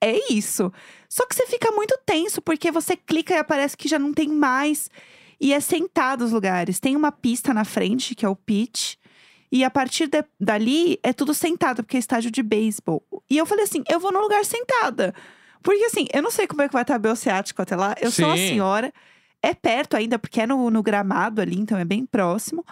É 0.00 0.32
isso. 0.32 0.72
Só 1.08 1.26
que 1.26 1.34
você 1.34 1.46
fica 1.46 1.70
muito 1.72 1.98
tenso, 2.06 2.40
porque 2.40 2.70
você 2.70 2.96
clica 2.96 3.34
e 3.34 3.38
aparece 3.38 3.76
que 3.76 3.88
já 3.88 3.98
não 3.98 4.12
tem 4.14 4.28
mais. 4.28 4.88
E 5.40 5.52
é 5.52 5.60
sentado 5.60 6.24
os 6.24 6.32
lugares. 6.32 6.78
Tem 6.80 6.96
uma 6.96 7.10
pista 7.12 7.52
na 7.52 7.64
frente, 7.64 8.14
que 8.14 8.24
é 8.24 8.28
o 8.28 8.36
pitch. 8.36 8.94
E 9.52 9.64
a 9.64 9.70
partir 9.70 10.06
de- 10.06 10.24
dali, 10.38 10.98
é 11.02 11.12
tudo 11.12 11.34
sentado, 11.34 11.82
porque 11.82 11.96
é 11.96 12.00
estádio 12.00 12.30
de 12.30 12.42
beisebol. 12.42 13.02
E 13.28 13.36
eu 13.36 13.44
falei 13.44 13.64
assim, 13.64 13.82
eu 13.90 13.98
vou 13.98 14.12
no 14.12 14.20
lugar 14.20 14.44
sentada. 14.44 15.12
Porque 15.62 15.84
assim, 15.84 16.06
eu 16.14 16.22
não 16.22 16.30
sei 16.30 16.46
como 16.46 16.62
é 16.62 16.68
que 16.68 16.72
vai 16.72 16.82
estar 16.82 16.98
meu 16.98 17.16
ciático 17.16 17.60
até 17.60 17.74
lá. 17.76 17.94
Eu 18.00 18.10
sou 18.10 18.26
uma 18.26 18.36
Sim. 18.36 18.48
senhora. 18.48 18.92
É 19.42 19.52
perto 19.54 19.96
ainda, 19.96 20.18
porque 20.18 20.40
é 20.40 20.46
no, 20.46 20.70
no 20.70 20.82
gramado 20.82 21.40
ali, 21.40 21.58
então 21.58 21.76
é 21.78 21.84
bem 21.84 22.04
próximo. 22.06 22.64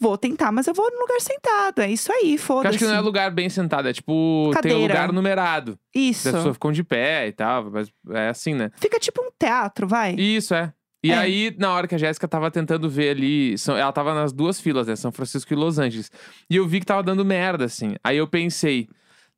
Vou 0.00 0.16
tentar, 0.16 0.50
mas 0.50 0.66
eu 0.66 0.72
vou 0.72 0.90
no 0.90 0.98
lugar 1.00 1.20
sentado. 1.20 1.80
É 1.82 1.90
isso 1.90 2.10
aí, 2.12 2.38
foda-se. 2.38 2.68
acho 2.68 2.78
que 2.78 2.86
não 2.86 2.94
é 2.94 3.00
lugar 3.00 3.30
bem 3.30 3.48
sentado, 3.50 3.86
é 3.86 3.92
tipo, 3.92 4.12
tem 4.44 4.50
um 4.50 4.52
Cadeira. 4.54 4.78
lugar 4.78 5.12
numerado. 5.12 5.78
Isso. 5.94 6.28
As 6.28 6.34
pessoas 6.34 6.54
ficam 6.56 6.72
de 6.72 6.82
pé 6.82 7.28
e 7.28 7.32
tal, 7.32 7.70
mas 7.70 7.92
é 8.10 8.28
assim, 8.28 8.54
né? 8.54 8.70
Fica 8.76 8.98
tipo 8.98 9.20
um 9.22 9.28
teatro, 9.38 9.86
vai. 9.86 10.14
Isso, 10.14 10.54
é. 10.54 10.72
E 11.04 11.10
É. 11.12 11.16
aí, 11.16 11.54
na 11.58 11.72
hora 11.72 11.86
que 11.88 11.94
a 11.94 11.98
Jéssica 11.98 12.26
tava 12.28 12.50
tentando 12.50 12.88
ver 12.88 13.10
ali, 13.10 13.56
são- 13.58 13.76
ela 13.76 13.92
tava 13.92 14.14
nas 14.14 14.32
duas 14.32 14.60
filas, 14.60 14.86
né? 14.86 14.96
São 14.96 15.10
Francisco 15.12 15.52
e 15.52 15.56
Los 15.56 15.78
Angeles. 15.78 16.10
E 16.48 16.56
eu 16.56 16.66
vi 16.66 16.80
que 16.80 16.86
tava 16.86 17.02
dando 17.02 17.24
merda, 17.24 17.64
assim. 17.66 17.94
Aí 18.04 18.16
eu 18.18 18.26
pensei, 18.26 18.86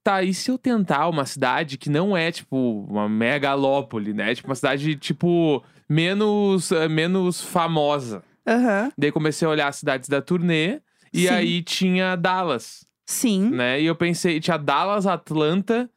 tá, 0.03 0.23
e 0.25 0.33
se 0.35 0.51
eu 0.51 0.59
tentar 0.59 1.09
uma 1.09 1.25
cidade 1.25 1.79
que 1.79 1.89
não 1.89 2.17
é, 2.17 2.33
tipo, 2.33 2.85
uma 2.89 3.09
megalópole, 3.09 4.13
né? 4.13 4.35
Tipo, 4.35 4.49
uma 4.49 4.55
cidade, 4.57 4.97
tipo, 4.97 5.63
menos, 5.89 6.73
eh, 6.73 6.89
menos 6.89 7.41
famosa. 7.41 8.23
Aham. 8.47 8.93
Daí 8.97 9.13
comecei 9.13 9.47
a 9.47 9.51
olhar 9.51 9.69
as 9.69 9.77
cidades 9.77 10.09
da 10.09 10.21
turnê. 10.21 10.81
E 11.13 11.27
Sim. 11.27 11.29
aí 11.29 11.63
tinha 11.63 12.17
Dallas, 12.17 12.87
Sim. 13.05 13.51
né? 13.51 13.81
E 13.81 13.85
eu 13.87 13.95
pensei, 13.95 14.41
tinha 14.41 14.57
Dallas, 14.57 15.07
Atlanta 15.07 15.91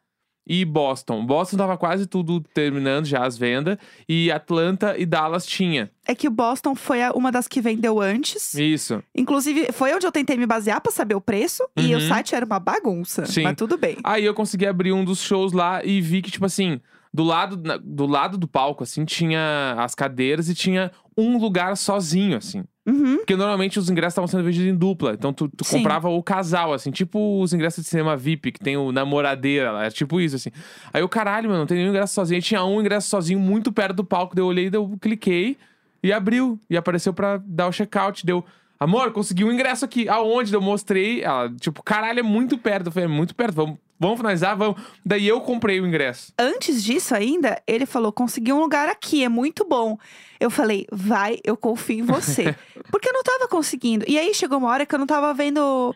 e 0.47 0.63
Boston. 0.65 1.25
Boston 1.25 1.57
tava 1.57 1.77
quase 1.77 2.05
tudo 2.05 2.39
terminando 2.53 3.05
já 3.05 3.25
as 3.25 3.37
vendas. 3.37 3.77
E 4.07 4.31
Atlanta 4.31 4.95
e 4.97 5.05
Dallas 5.05 5.45
tinha. 5.45 5.89
É 6.07 6.13
que 6.13 6.27
o 6.27 6.31
Boston 6.31 6.75
foi 6.75 7.01
a- 7.01 7.11
uma 7.13 7.31
das 7.31 7.47
que 7.47 7.59
vendeu 7.61 7.99
antes. 7.99 8.53
Isso. 8.53 9.01
Inclusive, 9.15 9.71
foi 9.71 9.93
onde 9.93 10.05
eu 10.05 10.11
tentei 10.11 10.37
me 10.37 10.45
basear 10.45 10.79
pra 10.81 10.91
saber 10.91 11.15
o 11.15 11.21
preço. 11.21 11.63
E 11.75 11.93
o 11.95 11.99
Uhum. 11.99 12.07
site 12.07 12.35
era 12.35 12.45
uma 12.45 12.59
bagunça. 12.59 13.25
Sim. 13.25 13.43
Mas 13.43 13.55
tudo 13.55 13.77
bem. 13.77 13.97
Aí 14.03 14.23
eu 14.25 14.33
consegui 14.33 14.67
abrir 14.67 14.91
um 14.91 15.03
dos 15.03 15.19
shows 15.21 15.51
lá 15.53 15.83
e 15.83 15.99
vi 16.01 16.21
que, 16.21 16.29
tipo 16.29 16.45
assim, 16.45 16.79
do 17.13 17.23
lado, 17.23 17.55
do 17.81 18.05
lado 18.05 18.37
do 18.37 18.47
palco, 18.47 18.83
assim, 18.83 19.05
tinha 19.05 19.75
as 19.79 19.95
cadeiras 19.95 20.49
e 20.49 20.53
tinha 20.53 20.91
um 21.17 21.37
lugar 21.39 21.75
sozinho, 21.77 22.37
assim. 22.37 22.63
Uhum. 22.85 23.17
Porque 23.17 23.35
normalmente 23.35 23.79
os 23.79 23.89
ingressos 23.89 24.11
estavam 24.13 24.27
sendo 24.27 24.43
vendidos 24.43 24.67
em 24.67 24.75
dupla. 24.75 25.13
Então 25.13 25.33
tu, 25.33 25.49
tu 25.49 25.63
Sim. 25.63 25.77
comprava 25.77 26.07
o 26.07 26.21
casal, 26.21 26.71
assim, 26.71 26.91
tipo 26.91 27.41
os 27.41 27.51
ingressos 27.51 27.83
de 27.83 27.89
cinema 27.89 28.15
VIP, 28.15 28.51
que 28.51 28.59
tem 28.59 28.77
o 28.77 28.91
namoradeira 28.91 29.71
lá. 29.71 29.85
É 29.85 29.89
tipo 29.89 30.21
isso, 30.21 30.35
assim. 30.35 30.51
Aí 30.93 31.01
eu, 31.01 31.09
caralho, 31.09 31.49
mano, 31.49 31.61
não 31.61 31.67
tem 31.67 31.77
nenhum 31.77 31.89
ingresso 31.89 32.13
sozinho. 32.13 32.37
Aí 32.37 32.41
tinha 32.41 32.63
um 32.63 32.79
ingresso 32.79 33.09
sozinho 33.09 33.39
muito 33.39 33.71
perto 33.71 33.95
do 33.95 34.03
palco. 34.03 34.35
Daí 34.35 34.43
eu 34.43 34.47
olhei, 34.47 34.69
daí 34.69 34.79
eu 34.79 34.97
cliquei 35.01 35.57
e 36.03 36.13
abriu. 36.13 36.59
E 36.69 36.77
apareceu 36.77 37.13
pra 37.13 37.37
dar 37.43 37.67
o 37.67 37.71
check-out. 37.71 38.23
Deu. 38.23 38.45
Amor, 38.79 39.11
consegui 39.11 39.43
um 39.43 39.51
ingresso 39.51 39.83
aqui. 39.83 40.07
Aonde? 40.07 40.53
Eu 40.53 40.61
mostrei. 40.61 41.23
Ela, 41.23 41.51
tipo, 41.59 41.81
caralho, 41.81 42.19
é 42.19 42.23
muito 42.23 42.55
perto. 42.55 42.87
Eu 42.87 42.91
falei, 42.91 43.09
é 43.09 43.11
muito 43.11 43.33
perto. 43.33 43.55
Vamos, 43.55 43.77
vamos 43.99 44.17
finalizar? 44.17 44.57
Vamos. 44.57 44.81
Daí 45.05 45.27
eu 45.27 45.41
comprei 45.41 45.79
o 45.79 45.87
ingresso. 45.87 46.33
Antes 46.37 46.83
disso 46.83 47.15
ainda, 47.15 47.61
ele 47.67 47.85
falou: 47.85 48.11
consegui 48.11 48.51
um 48.51 48.59
lugar 48.59 48.89
aqui, 48.89 49.23
é 49.23 49.29
muito 49.29 49.65
bom. 49.65 49.97
Eu 50.39 50.49
falei, 50.49 50.85
vai, 50.91 51.39
eu 51.43 51.55
confio 51.55 51.99
em 51.99 52.03
você. 52.03 52.55
Porque 52.91 53.09
eu 53.09 53.13
não 53.13 53.23
tava 53.23 53.47
conseguindo. 53.47 54.05
E 54.07 54.17
aí 54.17 54.33
chegou 54.33 54.57
uma 54.57 54.69
hora 54.69 54.85
que 54.85 54.93
eu 54.93 54.99
não 54.99 55.07
tava 55.07 55.33
vendo 55.33 55.95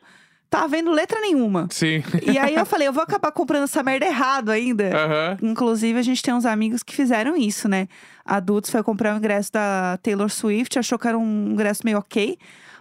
tava 0.50 0.68
vendo 0.68 0.91
letra 0.91 1.22
nenhuma. 1.22 1.68
Sim. 1.70 2.03
E 2.25 2.38
aí 2.38 2.56
eu 2.56 2.65
falei, 2.65 2.88
eu 2.88 2.94
vou 2.94 3.03
acabar 3.03 3.32
comprando 3.32 3.63
essa 3.63 3.84
merda 3.84 4.06
errado 4.06 4.50
ainda. 4.50 4.89
Aham. 4.89 5.38
Inclusive, 5.41 6.00
a 6.00 6.01
gente 6.01 6.24
tem 6.24 6.34
uns 6.34 6.46
amigos 6.46 6.82
que 6.82 6.96
fizeram 6.96 7.38
isso, 7.38 7.70
né? 7.70 7.88
Adultos 8.25 8.72
foi 8.72 8.82
comprar 8.82 9.13
o 9.13 9.18
ingresso 9.18 9.51
da 9.51 9.98
Taylor 10.01 10.29
Swift, 10.29 10.79
achou 10.79 10.98
que 10.98 11.08
era 11.08 11.18
um 11.18 11.51
ingresso 11.51 11.82
meio 11.86 12.00
ok. 12.00 12.38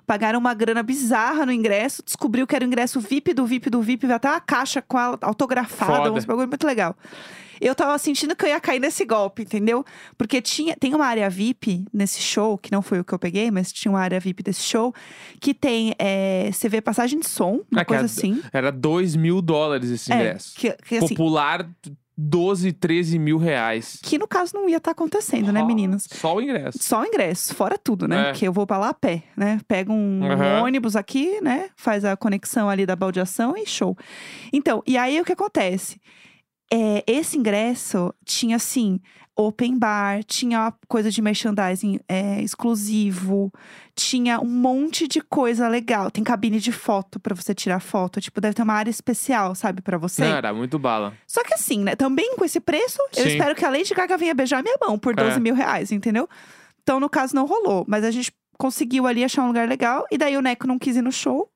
Pagaram 0.08 0.38
uma 0.38 0.54
grana 0.54 0.82
bizarra 0.82 1.44
no 1.44 1.52
ingresso, 1.52 2.02
descobriu 2.02 2.46
que 2.46 2.56
era 2.56 2.64
o 2.64 2.66
ingresso 2.66 2.98
VIP 2.98 3.34
do 3.34 3.44
VIP 3.44 3.68
do 3.68 3.82
VIP, 3.82 4.10
até 4.10 4.26
uma 4.30 4.40
caixa 4.40 4.80
com 4.80 4.98
ela 4.98 5.18
autografada, 5.20 6.10
uns 6.10 6.24
bagulho 6.24 6.48
muito 6.48 6.66
legal. 6.66 6.96
Eu 7.60 7.74
tava 7.74 7.98
sentindo 7.98 8.34
que 8.34 8.42
eu 8.44 8.48
ia 8.48 8.58
cair 8.58 8.80
nesse 8.80 9.04
golpe, 9.04 9.42
entendeu? 9.42 9.84
Porque 10.16 10.40
tinha, 10.40 10.74
tem 10.76 10.94
uma 10.94 11.04
área 11.04 11.28
VIP 11.28 11.84
nesse 11.92 12.22
show, 12.22 12.56
que 12.56 12.72
não 12.72 12.80
foi 12.80 13.00
o 13.00 13.04
que 13.04 13.12
eu 13.12 13.18
peguei, 13.18 13.50
mas 13.50 13.70
tinha 13.70 13.92
uma 13.92 14.00
área 14.00 14.18
VIP 14.18 14.42
desse 14.44 14.62
show, 14.62 14.94
que 15.40 15.52
tem, 15.52 15.94
é, 15.98 16.48
você 16.52 16.70
vê 16.70 16.80
passagem 16.80 17.18
de 17.20 17.28
som, 17.28 17.60
uma 17.70 17.82
Ah, 17.82 17.84
coisa 17.84 18.04
é- 18.04 18.06
assim. 18.06 18.40
Era 18.50 18.72
2 18.72 19.14
mil 19.14 19.42
dólares 19.42 19.90
esse 19.90 20.10
É, 20.10 20.14
ingresso. 20.16 20.54
que, 20.56 20.72
que, 20.72 20.96
assim, 20.96 21.08
Popular, 21.08 21.68
12, 22.20 22.72
13 22.72 23.16
mil 23.16 23.38
reais. 23.38 24.00
que 24.02 24.18
no 24.18 24.26
caso 24.26 24.50
não 24.52 24.68
ia 24.68 24.78
estar 24.78 24.90
acontecendo, 24.90 25.52
né, 25.52 25.62
meninas? 25.62 26.08
Só 26.10 26.34
o 26.34 26.42
ingresso. 26.42 26.78
Só 26.82 27.02
o 27.02 27.06
ingresso, 27.06 27.54
fora 27.54 27.78
tudo, 27.78 28.08
né? 28.08 28.20
É. 28.20 28.24
Porque 28.32 28.48
eu 28.48 28.52
vou 28.52 28.66
pra 28.66 28.76
lá 28.76 28.88
a 28.88 28.94
pé, 28.94 29.22
né? 29.36 29.60
Pego 29.68 29.92
um 29.92 30.24
Aham. 30.24 30.64
ônibus 30.64 30.96
aqui, 30.96 31.40
né? 31.40 31.70
Faz 31.76 32.04
a 32.04 32.16
conexão 32.16 32.68
ali 32.68 32.84
da 32.84 32.96
baldeação 32.96 33.54
e 33.56 33.64
show. 33.64 33.96
Então, 34.52 34.82
e 34.84 34.96
aí 34.98 35.20
o 35.20 35.24
que 35.24 35.32
acontece? 35.32 36.00
É, 36.72 37.04
esse 37.06 37.38
ingresso 37.38 38.12
tinha, 38.24 38.56
assim, 38.56 39.00
open 39.40 39.78
bar, 39.78 40.24
tinha 40.24 40.72
coisa 40.88 41.12
de 41.12 41.22
merchandising 41.22 42.00
é, 42.08 42.42
exclusivo, 42.42 43.52
tinha 43.94 44.40
um 44.40 44.48
monte 44.50 45.06
de 45.06 45.20
coisa 45.20 45.68
legal. 45.68 46.10
Tem 46.10 46.24
cabine 46.24 46.58
de 46.58 46.72
foto 46.72 47.20
pra 47.20 47.34
você 47.36 47.54
tirar 47.54 47.78
foto. 47.78 48.20
Tipo, 48.20 48.40
deve 48.40 48.54
ter 48.54 48.62
uma 48.62 48.74
área 48.74 48.90
especial, 48.90 49.54
sabe, 49.54 49.80
pra 49.80 49.96
você. 49.96 50.24
Não, 50.24 50.36
era 50.36 50.52
muito 50.52 50.76
bala. 50.78 51.14
Só 51.26 51.44
que 51.44 51.54
assim, 51.54 51.84
né? 51.84 51.94
Também 51.94 52.34
com 52.36 52.44
esse 52.44 52.58
preço, 52.58 52.98
eu 53.16 53.22
Sim. 53.24 53.28
espero 53.30 53.54
que 53.54 53.64
a 53.64 53.70
Lady 53.70 53.94
Gaga 53.94 54.18
venha 54.18 54.34
beijar 54.34 54.60
minha 54.62 54.76
mão 54.80 54.98
por 54.98 55.14
12 55.14 55.36
É. 55.36 55.40
mil 55.40 55.54
reais, 55.54 55.92
entendeu? 55.92 56.28
Então, 56.82 56.98
no 56.98 57.08
caso, 57.08 57.34
não 57.34 57.46
rolou. 57.46 57.84
Mas 57.86 58.02
a 58.04 58.10
gente 58.10 58.32
conseguiu 58.58 59.06
ali 59.06 59.22
achar 59.22 59.44
um 59.44 59.48
lugar 59.48 59.68
legal. 59.68 60.04
E 60.10 60.18
daí 60.18 60.36
o 60.36 60.42
Neco 60.42 60.66
não 60.66 60.78
quis 60.80 60.96
ir 60.96 61.02
no 61.02 61.12
show. 61.12 61.48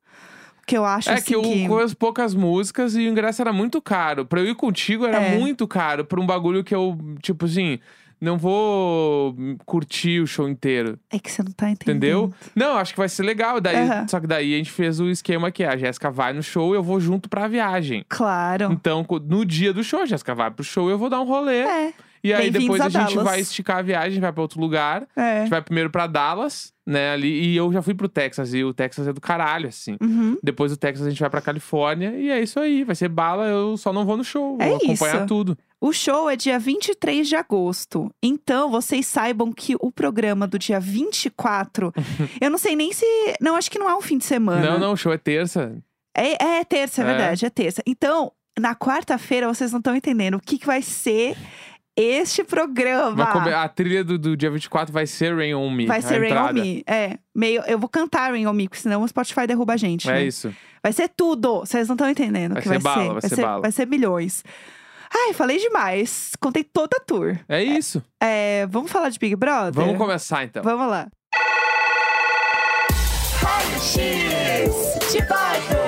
Que 0.67 0.77
eu 0.77 0.85
acho 0.85 1.11
É 1.11 1.15
assim 1.15 1.25
que 1.25 1.35
eu 1.35 1.43
conheço 1.69 1.97
poucas 1.97 2.35
músicas 2.35 2.95
e 2.95 3.01
o 3.01 3.09
ingresso 3.11 3.43
era 3.43 3.53
muito 3.53 3.81
caro. 3.83 4.25
Pra 4.25 4.41
eu 4.41 4.47
ir 4.47 4.55
contigo 4.55 5.05
era 5.07 5.21
É. 5.23 5.39
muito 5.39 5.67
caro. 5.67 6.05
Pra 6.05 6.21
um 6.21 6.27
bagulho 6.27 6.63
que 6.63 6.75
eu, 6.75 6.97
tipo 7.21 7.47
assim, 7.47 7.79
não 8.21 8.39
vou 8.39 9.35
curtir 9.67 10.21
o 10.21 10.27
show 10.27 10.49
inteiro. 10.49 10.99
É 11.11 11.19
que 11.19 11.31
você 11.31 11.43
não 11.43 11.51
tá 11.53 11.69
entendendo. 11.69 11.97
Entendeu? 11.97 12.35
Não, 12.55 12.77
acho 12.77 12.93
que 12.93 12.99
vai 12.99 13.09
ser 13.09 13.25
legal. 13.25 13.61
Daí, 13.61 13.77
Aham. 13.77 14.07
Só 14.09 14.21
que 14.21 14.27
daí 14.27 14.55
a 14.55 14.59
gente 14.59 14.71
fez 14.71 15.01
o 15.01 15.09
esquema 15.11 15.51
que 15.51 15.65
é, 15.65 15.69
a 15.69 15.77
Jéssica 15.77 16.11
vai 16.11 16.33
no 16.33 16.43
show 16.43 16.73
e 16.75 16.77
eu 16.77 16.83
vou 16.83 17.01
junto 17.01 17.29
pra 17.29 17.49
viagem. 17.49 18.05
Claro. 18.09 18.69
Então, 18.73 19.05
no 19.29 19.45
dia 19.45 19.73
do 19.73 19.83
show, 19.83 20.01
a 20.03 20.07
Jéssica 20.07 20.35
vai 20.35 20.51
pro 20.51 20.63
show 20.65 20.89
e 20.89 20.93
eu 20.93 20.99
vou 20.99 21.11
dar 21.11 21.21
um 21.21 21.25
rolê. 21.27 21.61
É, 21.63 21.93
e 22.23 22.33
aí 22.33 22.51
depois 22.51 22.81
a 22.81 22.87
a, 22.87 22.89
gente 22.89 23.17
vai 23.19 23.41
esticar 23.41 23.79
a 23.79 23.83
viagem, 23.83 24.21
vai 24.21 24.33
pra 24.33 24.43
outro 24.43 24.61
lugar. 24.61 25.07
A 25.17 25.23
é. 25.23 25.41
gente 25.41 25.51
vai 25.51 25.61
primeiro 25.61 25.91
pra 25.91 26.07
Dallas, 26.07 26.73
né, 26.87 27.13
ali. 27.13 27.29
E 27.29 27.57
eu 27.57 27.73
já 27.73 27.83
fui 27.83 27.95
pro 27.95 28.09
Texas, 28.09 28.55
e 28.55 28.63
o 28.63 28.73
Texas 28.73 29.09
é 29.09 29.13
do 29.13 29.21
caralho, 29.21 29.69
assim. 29.69 29.97
Uhum. 30.01 30.37
Depois 30.43 30.71
do 30.71 30.77
Texas 30.77 31.07
a 31.07 31.11
gente 31.11 31.21
vai 31.21 31.31
pra 31.31 31.41
Califórnia 31.41 32.11
e 32.17 32.31
é 32.31 32.41
isso 32.41 32.61
aí. 32.61 32.85
Vai 32.85 32.95
ser 32.95 33.09
bala, 33.09 33.47
eu 33.47 33.77
só 33.77 33.93
não 33.93 34.05
vou 34.05 34.17
no 34.17 34.25
show. 34.25 34.57
É 34.61 34.69
vou 34.69 34.77
acompanhar 34.77 35.17
isso. 35.17 35.27
tudo. 35.27 35.59
O 35.81 35.93
show 35.93 36.31
é 36.31 36.37
dia 36.37 36.61
23 36.61 37.27
de 37.29 37.35
agosto. 37.35 38.09
Então, 38.23 38.71
vocês 38.71 39.05
saibam 39.05 39.53
que 39.53 39.75
o 39.81 39.91
programa 39.91 40.47
do 40.47 40.57
dia 40.57 40.79
24, 40.79 41.93
eu 42.41 42.51
não 42.51 42.59
sei 42.59 42.77
nem 42.77 42.93
se. 42.93 43.05
Não, 43.41 43.57
acho 43.57 43.69
que 43.69 43.81
não 43.81 43.91
é 43.91 43.97
um 43.97 44.01
fim 44.01 44.17
de 44.17 44.25
semana. 44.25 44.63
Não, 44.71 44.79
não, 44.79 44.93
o 44.93 44.97
show 44.97 45.13
é 45.13 45.19
terça. 45.19 45.77
É, 46.17 46.61
é 46.61 46.65
terça, 46.65 47.01
é, 47.01 47.05
É. 47.05 47.07
verdade, 47.09 47.47
é 47.47 47.51
terça. 47.51 47.83
Então, 47.85 48.31
na 48.59 48.75
quarta-feira, 48.75 49.49
vocês 49.49 49.73
não 49.73 49.79
estão 49.79 49.97
entendendo 49.97 50.35
o 50.35 50.41
que, 50.41 50.59
que 50.59 50.67
vai 50.67 50.83
ser 50.83 51.37
este 51.97 52.43
programa. 52.45 53.27
Come- 53.27 53.53
A 53.53 53.69
trilha 53.69 54.03
do, 54.05 54.19
do 54.19 54.37
dia 54.37 54.51
24 54.51 54.93
vai 54.93 55.07
ser 55.07 55.35
Rain 55.37 55.55
On 55.55 55.71
Me. 55.71 55.87
Vai 55.87 56.01
ser 56.03 56.19
Rain 56.21 56.23
On 56.23 56.27
entrada. 56.27 56.53
Me. 56.55 56.83
É, 56.87 57.19
meio, 57.35 57.63
eu 57.67 57.79
vou 57.79 57.89
cantar 57.89 58.31
Rain 58.31 58.47
On 58.47 58.53
Me, 58.53 58.69
porque 58.69 58.81
senão 58.83 59.03
o 59.03 59.09
Spotify 59.09 59.47
derruba 59.47 59.75
a 59.75 59.77
gente. 59.77 60.09
É 60.09 60.15
né? 60.15 60.25
isso. 60.25 60.55
Vai 60.83 60.93
ser 60.93 61.09
tudo. 61.09 61.61
Vocês 61.61 61.87
não 61.89 61.95
estão 61.95 62.09
entendendo 62.09 62.53
o 62.53 62.55
Vai 62.55 62.63
que 62.63 62.69
ser 62.69 62.79
vai 62.79 62.95
bala, 62.95 63.21
ser. 63.21 63.29
vai 63.29 63.37
ser 63.37 63.43
bala. 63.43 63.61
vai 63.63 63.73
ser 63.73 63.87
milhões. 63.87 64.43
Ai, 65.15 65.35
falei 65.35 65.59
demais. 65.59 66.33
Contei 66.41 66.65
toda 66.65 66.97
a 66.97 67.01
tour. 67.05 67.37
É 67.49 67.63
isso. 67.63 68.03
É, 68.21 68.67
vamos 68.71 68.91
falar 68.91 69.11
de 69.11 69.19
Big 69.19 69.37
Brother? 69.37 69.73
Vamos 69.75 69.99
começar 69.99 70.45
então. 70.45 70.63
Vamos 70.63 70.89
lá. 70.89 71.09
X 73.81 75.13
de 75.13 75.19
É 75.19 75.82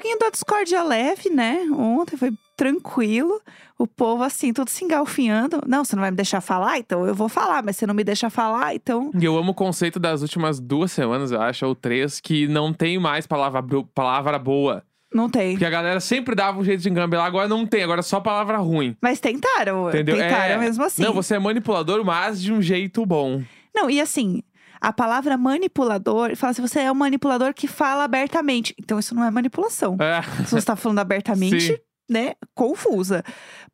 joguinho 0.00 0.18
da 0.18 0.30
discórdia 0.30 0.82
leve, 0.82 1.28
né? 1.30 1.66
Ontem 1.72 2.16
foi 2.16 2.32
tranquilo. 2.56 3.40
O 3.78 3.86
povo, 3.86 4.22
assim, 4.22 4.52
tudo 4.52 4.68
se 4.68 4.84
engalfinhando. 4.84 5.60
Não, 5.66 5.84
você 5.84 5.94
não 5.96 6.00
vai 6.02 6.10
me 6.10 6.16
deixar 6.16 6.40
falar? 6.40 6.78
Então 6.78 7.06
eu 7.06 7.14
vou 7.14 7.28
falar. 7.28 7.62
Mas 7.62 7.76
você 7.76 7.86
não 7.86 7.94
me 7.94 8.04
deixa 8.04 8.28
falar, 8.30 8.74
então... 8.74 9.10
E 9.18 9.24
eu 9.24 9.36
amo 9.38 9.52
o 9.52 9.54
conceito 9.54 9.98
das 9.98 10.22
últimas 10.22 10.58
duas 10.60 10.92
semanas, 10.92 11.32
eu 11.32 11.40
acho, 11.40 11.64
ou 11.66 11.74
três, 11.74 12.20
que 12.20 12.46
não 12.48 12.72
tem 12.72 12.98
mais 12.98 13.26
palavra, 13.26 13.62
palavra 13.94 14.38
boa. 14.38 14.82
Não 15.12 15.28
tem. 15.28 15.52
Porque 15.52 15.64
a 15.64 15.70
galera 15.70 15.98
sempre 15.98 16.34
dava 16.34 16.58
um 16.60 16.64
jeito 16.64 16.82
de 16.82 16.88
engambelar, 16.88 17.26
agora 17.26 17.48
não 17.48 17.66
tem, 17.66 17.82
agora 17.82 18.00
é 18.00 18.02
só 18.02 18.20
palavra 18.20 18.58
ruim. 18.58 18.96
Mas 19.00 19.18
tentaram. 19.18 19.88
Entendeu? 19.88 20.16
Tentaram 20.16 20.54
É. 20.54 20.58
mesmo 20.58 20.84
assim. 20.84 21.02
Não, 21.02 21.12
você 21.12 21.34
é 21.34 21.38
manipulador, 21.38 22.04
mas 22.04 22.40
de 22.40 22.52
um 22.52 22.62
jeito 22.62 23.04
bom. 23.04 23.42
Não, 23.74 23.88
e 23.90 24.00
assim, 24.00 24.42
a 24.80 24.92
palavra 24.92 25.36
manipulador, 25.36 26.34
fala 26.36 26.52
assim, 26.52 26.62
você 26.62 26.80
é 26.80 26.90
um 26.90 26.94
manipulador 26.94 27.52
que 27.52 27.66
fala 27.68 28.04
abertamente. 28.04 28.74
Então 28.78 28.98
isso 28.98 29.14
não 29.14 29.22
é 29.24 29.30
manipulação. 29.30 29.96
É. 30.00 30.22
Se 30.46 30.52
você 30.52 30.64
tá 30.66 30.74
falando 30.76 31.00
abertamente, 31.00 31.60
Sim. 31.60 31.78
né, 32.08 32.32
confusa. 32.54 33.22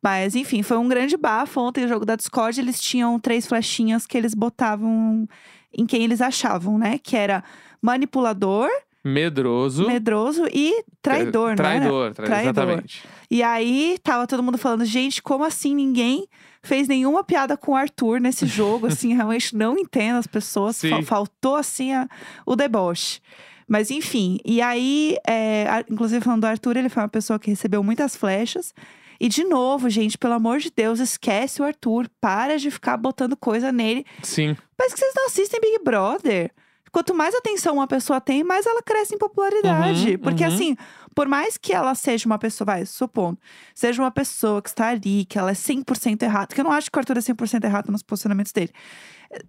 Mas 0.03 0.35
enfim, 0.35 0.61
foi 0.63 0.77
um 0.77 0.87
grande 0.87 1.15
bafo. 1.15 1.61
Ontem, 1.61 1.85
o 1.85 1.87
jogo 1.87 2.05
da 2.05 2.15
Discord, 2.15 2.59
eles 2.59 2.79
tinham 2.81 3.19
três 3.19 3.47
flechinhas 3.47 4.05
que 4.05 4.17
eles 4.17 4.33
botavam 4.33 5.27
em 5.73 5.85
quem 5.85 6.03
eles 6.03 6.21
achavam, 6.21 6.77
né? 6.77 6.97
Que 7.01 7.15
era 7.15 7.43
manipulador, 7.81 8.69
Medroso. 9.03 9.87
medroso 9.87 10.45
e 10.53 10.83
traidor, 11.01 11.49
era? 11.51 11.55
Traidor, 11.57 12.13
tra- 12.13 12.25
Traidor. 12.25 12.51
exatamente. 12.51 13.03
E 13.31 13.41
aí, 13.41 13.97
tava 14.03 14.27
todo 14.27 14.43
mundo 14.43 14.57
falando, 14.57 14.83
gente, 14.85 15.21
como 15.21 15.43
assim 15.43 15.73
ninguém 15.73 16.27
fez 16.67 16.87
nenhuma 16.87 17.23
piada 17.23 17.55
com 17.57 17.71
o 17.71 17.75
Arthur 17.75 18.19
nesse 18.19 18.45
jogo? 18.45 18.85
Assim, 18.87 19.13
realmente 19.15 19.55
não 19.55 19.77
entendo 19.77 20.17
as 20.17 20.27
pessoas. 20.27 20.75
Sim. 20.77 21.01
Faltou, 21.03 21.55
assim, 21.55 21.93
a- 21.93 22.07
o 22.45 22.55
deboche. 22.55 23.19
Mas 23.67 23.91
enfim, 23.91 24.37
e 24.45 24.61
aí, 24.61 25.17
é, 25.27 25.67
a- 25.69 25.83
inclusive 25.89 26.23
falando 26.23 26.41
do 26.41 26.47
Arthur, 26.47 26.77
ele 26.77 26.89
foi 26.89 27.03
uma 27.03 27.09
pessoa 27.09 27.37
que 27.39 27.49
recebeu 27.49 27.83
muitas 27.83 28.15
flechas. 28.15 28.73
E 29.19 29.27
de 29.27 29.43
novo, 29.43 29.89
gente, 29.89 30.17
pelo 30.17 30.33
amor 30.35 30.59
de 30.59 30.71
Deus, 30.73 30.99
esquece 30.99 31.61
o 31.61 31.65
Arthur. 31.65 32.07
Para 32.21 32.57
de 32.57 32.69
ficar 32.69 32.95
botando 32.97 33.35
coisa 33.35 33.71
nele. 33.71 34.05
Sim. 34.21 34.55
Parece 34.77 34.93
que 34.95 34.99
vocês 35.01 35.13
não 35.15 35.25
assistem 35.25 35.59
Big 35.59 35.83
Brother. 35.83 36.51
Quanto 36.97 37.13
mais 37.13 37.35
atenção 37.35 37.75
uma 37.75 37.85
pessoa 37.85 38.19
tem, 38.19 38.43
mais 38.43 38.65
ela 38.65 38.81
cresce 38.81 39.13
em 39.13 39.19
popularidade. 39.19 40.13
Uhum, 40.13 40.17
Porque 40.17 40.43
uhum. 40.43 40.51
assim, 40.51 40.77
por 41.13 41.27
mais 41.27 41.55
que 41.55 41.71
ela 41.71 41.93
seja 41.93 42.25
uma 42.25 42.39
pessoa, 42.39 42.65
vai, 42.65 42.87
supondo, 42.87 43.37
seja 43.75 44.01
uma 44.01 44.09
pessoa 44.09 44.59
que 44.63 44.69
está 44.69 44.87
ali, 44.87 45.23
que 45.23 45.37
ela 45.37 45.51
é 45.51 45.53
100% 45.53 46.23
errada, 46.23 46.47
que 46.55 46.59
eu 46.59 46.63
não 46.63 46.71
acho 46.71 46.89
que 46.89 46.97
o 46.97 46.99
Arthur 46.99 47.17
é 47.17 47.19
100% 47.19 47.63
errado 47.65 47.91
nos 47.91 48.01
posicionamentos 48.01 48.51
dele. 48.51 48.71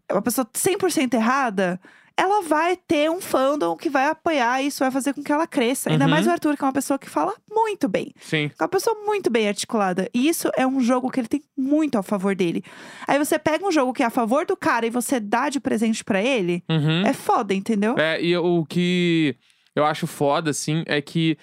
É 0.07 0.13
uma 0.13 0.21
pessoa 0.21 0.45
100% 0.45 1.15
errada, 1.15 1.81
ela 2.19 2.43
vai 2.43 2.77
ter 2.77 3.09
um 3.09 3.21
fandom 3.21 3.77
que 3.77 3.89
vai 3.89 4.09
apoiar 4.09 4.61
isso, 4.61 4.81
vai 4.81 4.91
fazer 4.91 5.15
com 5.15 5.23
que 5.23 5.31
ela 5.31 5.47
cresça. 5.47 5.89
Ainda 5.89 6.05
Uhum. 6.05 6.11
mais 6.11 6.27
o 6.27 6.31
Arthur, 6.31 6.57
que 6.57 6.65
é 6.65 6.67
uma 6.67 6.73
pessoa 6.73 6.99
que 6.99 7.09
fala 7.09 7.33
muito 7.49 7.89
bem. 7.89 8.13
Sim. 8.21 8.51
É 8.59 8.63
uma 8.63 8.69
pessoa 8.69 8.97
muito 9.07 9.31
bem 9.31 9.47
articulada. 9.47 10.11
E 10.13 10.29
isso 10.29 10.51
é 10.57 10.67
um 10.67 10.81
jogo 10.81 11.11
que 11.11 11.21
ele 11.21 11.29
tem 11.29 11.43
muito 11.57 11.97
a 11.97 12.03
favor 12.03 12.35
dele. 12.35 12.65
Aí 13.07 13.19
você 13.19 13.39
pega 13.39 13.65
um 13.65 13.71
jogo 13.71 13.93
que 13.93 14.03
é 14.03 14.07
a 14.07 14.11
favor 14.11 14.45
do 14.45 14.57
cara 14.57 14.85
e 14.85 14.91
você 14.91 15.21
dá 15.21 15.49
de 15.49 15.61
presente 15.61 16.03
pra 16.03 16.21
ele, 16.21 16.65
Uhum. 16.69 17.07
é 17.07 17.13
foda, 17.13 17.55
entendeu? 17.55 17.95
É, 17.97 18.21
e 18.21 18.37
o 18.37 18.65
que 18.67 19.37
eu 19.77 19.85
acho 19.85 20.07
foda, 20.09 20.51
assim, 20.51 20.83
é 20.87 21.01
que 21.01 21.39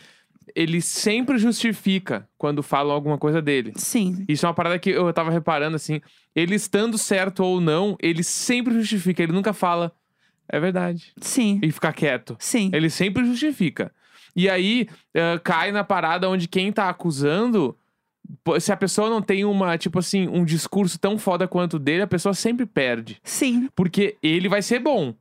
ele 0.54 0.82
sempre 0.82 1.38
justifica 1.38 2.28
quando 2.38 2.62
falam 2.62 2.94
alguma 2.94 3.18
coisa 3.18 3.42
dele. 3.42 3.72
Sim. 3.78 4.26
Isso 4.28 4.46
é 4.46 4.50
uma 4.50 4.56
parada 4.56 4.78
que 4.78 4.90
eu 4.90 5.12
tava 5.14 5.32
reparando, 5.32 5.76
assim. 5.76 6.02
Ele 6.36 6.56
estando 6.56 6.98
certo 6.98 7.44
ou 7.44 7.62
não, 7.62 7.96
ele 8.02 8.24
sempre 8.24 8.74
justifica. 8.74 9.24
Ele 9.24 9.32
nunca 9.32 9.54
fala, 9.54 9.92
é 10.50 10.60
verdade. 10.60 11.14
Sim. 11.22 11.60
E 11.64 11.72
fica 11.72 11.92
quieto. 11.94 12.36
Sim. 12.40 12.70
Ele 12.74 12.90
sempre 12.90 13.26
justifica. 13.26 13.92
E 14.36 14.50
aí, 14.50 14.88
eh, 15.14 15.40
cai 15.44 15.72
na 15.72 15.84
parada 15.84 16.30
onde 16.30 16.48
quem 16.48 16.72
tá 16.72 16.90
acusando. 16.90 17.78
Se 18.60 18.72
a 18.72 18.78
pessoa 18.78 19.10
não 19.10 19.22
tem 19.22 19.46
uma, 19.46 19.78
tipo 19.78 20.00
assim, 20.00 20.28
um 20.28 20.44
discurso 20.44 21.00
tão 21.00 21.18
foda 21.18 21.48
quanto 21.48 21.76
o 21.76 21.80
dele, 21.80 22.02
a 22.04 22.08
pessoa 22.08 22.34
sempre 22.34 22.66
perde. 22.66 23.18
Sim. 23.24 23.70
Porque 23.76 24.18
ele 24.22 24.50
vai 24.50 24.62
ser 24.62 24.80
bom. 24.80 25.14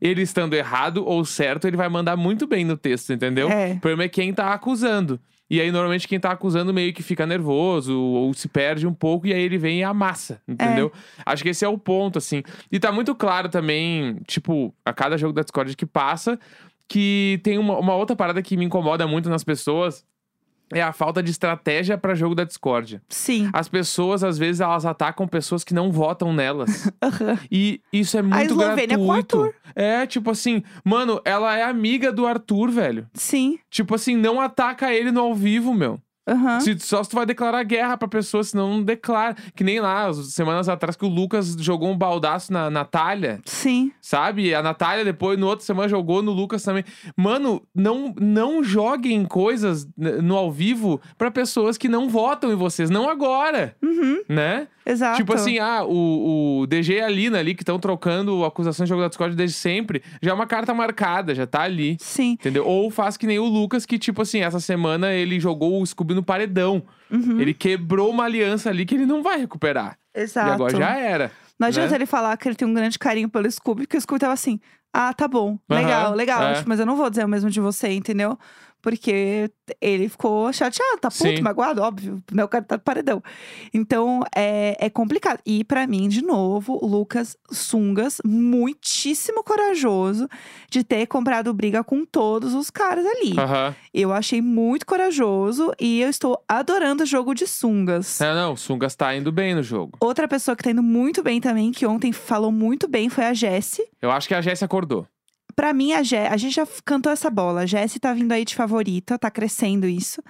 ele 0.00 0.22
estando 0.22 0.54
errado 0.54 1.04
ou 1.06 1.24
certo, 1.24 1.66
ele 1.66 1.76
vai 1.76 1.88
mandar 1.88 2.16
muito 2.16 2.46
bem 2.46 2.64
no 2.64 2.76
texto, 2.76 3.12
entendeu? 3.12 3.48
É. 3.50 3.72
O 3.72 3.80
problema 3.80 4.04
é 4.04 4.08
quem 4.08 4.34
tá 4.34 4.52
acusando. 4.52 5.18
E 5.50 5.60
aí, 5.60 5.70
normalmente, 5.70 6.08
quem 6.08 6.18
tá 6.18 6.30
acusando 6.30 6.72
meio 6.72 6.92
que 6.92 7.02
fica 7.02 7.26
nervoso 7.26 8.00
ou 8.00 8.32
se 8.32 8.48
perde 8.48 8.86
um 8.86 8.94
pouco, 8.94 9.26
e 9.26 9.32
aí 9.32 9.42
ele 9.42 9.58
vem 9.58 9.80
e 9.80 9.84
amassa, 9.84 10.40
entendeu? 10.48 10.90
Acho 11.24 11.42
que 11.42 11.50
esse 11.50 11.64
é 11.64 11.68
o 11.68 11.76
ponto, 11.78 12.18
assim. 12.18 12.42
E 12.72 12.80
tá 12.80 12.90
muito 12.90 13.14
claro 13.14 13.48
também, 13.48 14.16
tipo, 14.26 14.74
a 14.84 14.92
cada 14.92 15.18
jogo 15.18 15.32
da 15.34 15.42
Discord 15.42 15.76
que 15.76 15.84
passa, 15.86 16.38
que 16.88 17.40
tem 17.42 17.58
uma, 17.58 17.78
uma 17.78 17.94
outra 17.94 18.16
parada 18.16 18.42
que 18.42 18.56
me 18.56 18.64
incomoda 18.64 19.06
muito 19.06 19.28
nas 19.28 19.44
pessoas. 19.44 20.04
É 20.72 20.82
a 20.82 20.92
falta 20.92 21.22
de 21.22 21.30
estratégia 21.30 21.96
pra 21.98 22.14
jogo 22.14 22.34
da 22.34 22.44
Discord. 22.44 23.00
Sim. 23.08 23.48
As 23.52 23.68
pessoas, 23.68 24.24
às 24.24 24.38
vezes, 24.38 24.60
elas 24.60 24.84
atacam 24.86 25.26
pessoas 25.28 25.62
que 25.62 25.74
não 25.74 25.92
votam 25.92 26.32
nelas. 26.32 26.90
E 27.50 27.80
isso 27.92 28.16
é 28.16 28.22
muito 28.22 28.42
Eslovênia 28.42 28.96
com 28.96 29.04
o 29.04 29.06
gratuito. 29.06 29.42
Arthur. 29.42 29.54
É, 29.74 30.06
tipo 30.06 30.30
assim, 30.30 30.62
mano, 30.84 31.20
ela 31.24 31.56
é 31.56 31.62
amiga 31.62 32.12
do 32.12 32.26
Arthur, 32.26 32.70
velho. 32.70 33.06
Sim. 33.14 33.58
Tipo 33.70 33.94
assim, 33.94 34.16
não 34.16 34.40
ataca 34.40 34.92
ele 34.92 35.10
no 35.12 35.20
ao 35.20 35.34
vivo, 35.34 35.72
meu. 35.74 36.00
Aham. 36.26 36.60
Se, 36.60 36.78
só 36.78 37.02
se 37.02 37.10
tu 37.10 37.16
vai 37.16 37.26
declarar 37.26 37.62
guerra 37.64 37.98
pra 37.98 38.08
pessoa, 38.08 38.42
senão 38.42 38.70
não 38.70 38.82
declara. 38.82 39.34
Que 39.54 39.62
nem 39.62 39.78
lá, 39.78 40.06
as 40.06 40.32
semanas 40.32 40.68
atrás, 40.68 40.96
que 40.96 41.04
o 41.04 41.08
Lucas 41.08 41.54
jogou 41.58 41.90
um 41.90 41.98
baldaço 41.98 42.52
na 42.52 42.70
Natália, 42.70 43.40
Sim. 43.44 43.92
sabe? 44.00 44.54
A 44.54 44.62
Natália 44.62 45.04
depois, 45.04 45.38
no 45.38 45.46
outra 45.46 45.64
semana, 45.66 45.88
jogou 45.88 46.22
no 46.22 46.32
Lucas 46.32 46.62
também. 46.62 46.84
Mano, 47.16 47.62
não, 47.74 48.14
não 48.18 48.64
joguem 48.64 49.24
coisas 49.26 49.86
no 49.96 50.36
ao 50.36 50.50
vivo 50.50 51.00
pra 51.18 51.30
pessoas 51.30 51.76
que 51.76 51.88
não 51.88 52.08
votam 52.08 52.50
em 52.50 52.56
vocês. 52.56 52.88
Não 52.88 53.08
agora, 53.08 53.76
Uhum. 53.82 54.22
né? 54.28 54.66
Exato. 54.86 55.16
Tipo 55.16 55.34
assim, 55.34 55.58
ah, 55.58 55.82
o, 55.84 56.60
o 56.60 56.66
DG 56.66 56.94
e 56.94 57.00
a 57.00 57.08
Lina 57.08 57.38
ali, 57.38 57.54
que 57.54 57.62
estão 57.62 57.78
trocando 57.78 58.44
acusações 58.44 58.86
de 58.86 58.90
jogo 58.90 59.02
da 59.02 59.08
Discord 59.08 59.34
desde 59.34 59.56
sempre, 59.56 60.02
já 60.20 60.30
é 60.30 60.34
uma 60.34 60.46
carta 60.46 60.74
marcada, 60.74 61.34
já 61.34 61.46
tá 61.46 61.62
ali. 61.62 61.96
Sim. 62.00 62.32
Entendeu? 62.32 62.66
Ou 62.66 62.90
faz 62.90 63.16
que 63.16 63.26
nem 63.26 63.38
o 63.38 63.44
Lucas, 63.44 63.86
que, 63.86 63.98
tipo 63.98 64.20
assim, 64.22 64.40
essa 64.40 64.60
semana 64.60 65.12
ele 65.12 65.40
jogou 65.40 65.80
o 65.80 65.86
Scooby 65.86 66.14
no 66.14 66.22
paredão. 66.22 66.82
Uhum. 67.10 67.40
Ele 67.40 67.54
quebrou 67.54 68.10
uma 68.10 68.24
aliança 68.24 68.68
ali 68.68 68.84
que 68.84 68.94
ele 68.94 69.06
não 69.06 69.22
vai 69.22 69.38
recuperar. 69.38 69.96
Exato. 70.14 70.48
E 70.48 70.52
agora 70.52 70.76
já 70.76 70.96
era. 70.96 71.32
Não 71.58 71.68
adianta 71.68 71.90
né? 71.90 71.96
ele 71.96 72.06
falar 72.06 72.36
que 72.36 72.48
ele 72.48 72.56
tem 72.56 72.66
um 72.66 72.74
grande 72.74 72.98
carinho 72.98 73.28
pelo 73.28 73.50
Scooby, 73.50 73.82
porque 73.82 73.96
o 73.96 74.00
Scooby 74.00 74.20
tava 74.20 74.32
assim. 74.32 74.60
Ah, 74.92 75.12
tá 75.12 75.26
bom. 75.26 75.58
Legal, 75.68 76.14
legal. 76.14 76.42
é. 76.42 76.62
Mas 76.66 76.78
eu 76.78 76.86
não 76.86 76.96
vou 76.96 77.10
dizer 77.10 77.24
o 77.24 77.28
mesmo 77.28 77.50
de 77.50 77.60
você, 77.60 77.88
entendeu? 77.88 78.38
Porque 78.84 79.50
ele 79.80 80.10
ficou 80.10 80.52
chateado, 80.52 80.98
tá 81.00 81.10
puto, 81.10 81.24
Sim. 81.24 81.40
magoado, 81.40 81.80
óbvio. 81.80 82.22
O 82.30 82.48
cara 82.48 82.62
tá 82.62 82.78
paredão. 82.78 83.22
Então, 83.72 84.22
é, 84.36 84.76
é 84.78 84.90
complicado. 84.90 85.40
E 85.46 85.64
pra 85.64 85.86
mim, 85.86 86.06
de 86.06 86.22
novo, 86.22 86.78
Lucas 86.84 87.34
Sungas, 87.50 88.18
muitíssimo 88.22 89.42
corajoso 89.42 90.28
de 90.68 90.84
ter 90.84 91.06
comprado 91.06 91.54
briga 91.54 91.82
com 91.82 92.04
todos 92.04 92.52
os 92.52 92.68
caras 92.68 93.06
ali. 93.06 93.32
Eu 93.94 94.12
achei 94.12 94.42
muito 94.42 94.84
corajoso 94.84 95.72
e 95.80 96.02
eu 96.02 96.10
estou 96.10 96.44
adorando 96.46 97.04
o 97.04 97.06
jogo 97.06 97.32
de 97.32 97.46
Sungas. 97.46 98.20
É, 98.20 98.34
não, 98.34 98.52
o 98.52 98.56
Sungas 98.58 98.94
tá 98.94 99.16
indo 99.16 99.32
bem 99.32 99.54
no 99.54 99.62
jogo. 99.62 99.96
Outra 99.98 100.28
pessoa 100.28 100.54
que 100.54 100.62
tá 100.62 100.72
indo 100.72 100.82
muito 100.82 101.22
bem 101.22 101.40
também, 101.40 101.72
que 101.72 101.86
ontem 101.86 102.12
falou 102.12 102.52
muito 102.52 102.86
bem, 102.86 103.08
foi 103.08 103.24
a 103.24 103.32
Jessie. 103.32 103.86
Eu 104.02 104.10
acho 104.10 104.28
que 104.28 104.34
a 104.34 104.42
Jessie 104.42 104.66
acordou. 104.66 105.06
Pra 105.56 105.72
mim, 105.72 105.92
a, 105.92 106.02
Jé, 106.02 106.28
a 106.28 106.36
gente 106.36 106.54
já 106.54 106.66
cantou 106.84 107.12
essa 107.12 107.30
bola. 107.30 107.62
A 107.62 107.66
Jessie 107.66 108.00
tá 108.00 108.12
vindo 108.12 108.32
aí 108.32 108.44
de 108.44 108.54
favorita, 108.54 109.18
tá 109.18 109.30
crescendo 109.30 109.86
isso. 109.86 110.22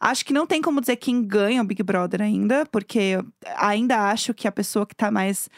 Acho 0.00 0.24
que 0.24 0.32
não 0.32 0.46
tem 0.46 0.62
como 0.62 0.80
dizer 0.80 0.96
quem 0.96 1.22
ganha 1.22 1.60
o 1.60 1.64
Big 1.64 1.82
Brother 1.82 2.22
ainda, 2.22 2.64
porque 2.72 3.18
ainda 3.56 4.10
acho 4.10 4.32
que 4.32 4.48
a 4.48 4.52
pessoa 4.52 4.86
que 4.86 4.94
tá 4.96 5.10
mais 5.10 5.48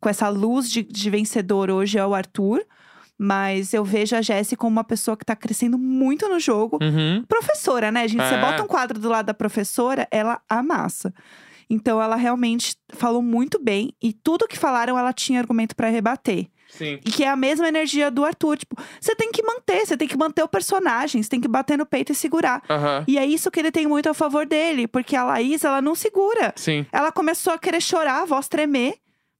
com 0.00 0.08
essa 0.08 0.28
luz 0.28 0.70
de, 0.70 0.82
de 0.82 1.08
vencedor 1.10 1.70
hoje 1.70 1.98
é 1.98 2.06
o 2.06 2.14
Arthur. 2.14 2.62
Mas 3.18 3.72
eu 3.72 3.82
vejo 3.82 4.14
a 4.14 4.20
Jessie 4.20 4.58
como 4.58 4.72
uma 4.76 4.84
pessoa 4.84 5.16
que 5.16 5.24
tá 5.24 5.34
crescendo 5.34 5.78
muito 5.78 6.28
no 6.28 6.38
jogo. 6.38 6.78
Uhum. 6.82 7.24
Professora, 7.26 7.90
né, 7.90 8.06
gente? 8.06 8.22
Você 8.22 8.34
É. 8.34 8.40
bota 8.42 8.62
um 8.62 8.66
quadro 8.66 8.98
do 9.00 9.08
lado 9.08 9.24
da 9.24 9.32
professora, 9.34 10.06
ela 10.10 10.38
amassa. 10.46 11.14
Então 11.70 12.00
ela 12.00 12.14
realmente 12.16 12.76
falou 12.90 13.22
muito 13.22 13.58
bem 13.58 13.94
e 14.02 14.12
tudo 14.12 14.46
que 14.46 14.58
falaram 14.58 14.98
ela 14.98 15.14
tinha 15.14 15.40
argumento 15.40 15.74
pra 15.74 15.88
rebater. 15.88 16.46
Sim. 16.68 16.98
E 17.04 17.10
que 17.10 17.24
é 17.24 17.28
a 17.28 17.36
mesma 17.36 17.68
energia 17.68 18.10
do 18.10 18.24
Arthur, 18.24 18.58
tipo, 18.58 18.76
você 19.00 19.14
tem 19.14 19.30
que 19.30 19.42
manter, 19.42 19.86
você 19.86 19.96
tem 19.96 20.08
que 20.08 20.16
manter 20.16 20.42
o 20.42 20.48
personagem, 20.48 21.22
você 21.22 21.28
tem 21.28 21.40
que 21.40 21.48
bater 21.48 21.78
no 21.78 21.86
peito 21.86 22.12
e 22.12 22.14
segurar. 22.14 22.62
Aham. 22.68 23.04
E 23.06 23.16
é 23.18 23.24
isso 23.24 23.50
que 23.50 23.60
ele 23.60 23.70
tem 23.72 23.86
muito 23.86 24.08
a 24.08 24.14
favor 24.14 24.44
dele, 24.46 24.86
porque 24.86 25.14
a 25.16 25.24
Laís, 25.24 25.64
ela 25.64 25.80
não 25.80 25.94
segura. 25.94 26.52
Sim. 26.56 26.84
Ela 26.92 27.10
começou 27.12 27.52
a 27.52 27.58
querer 27.58 27.80
chorar, 27.80 28.22
a 28.22 28.24
voz 28.26 28.48
tremer, 28.48 28.94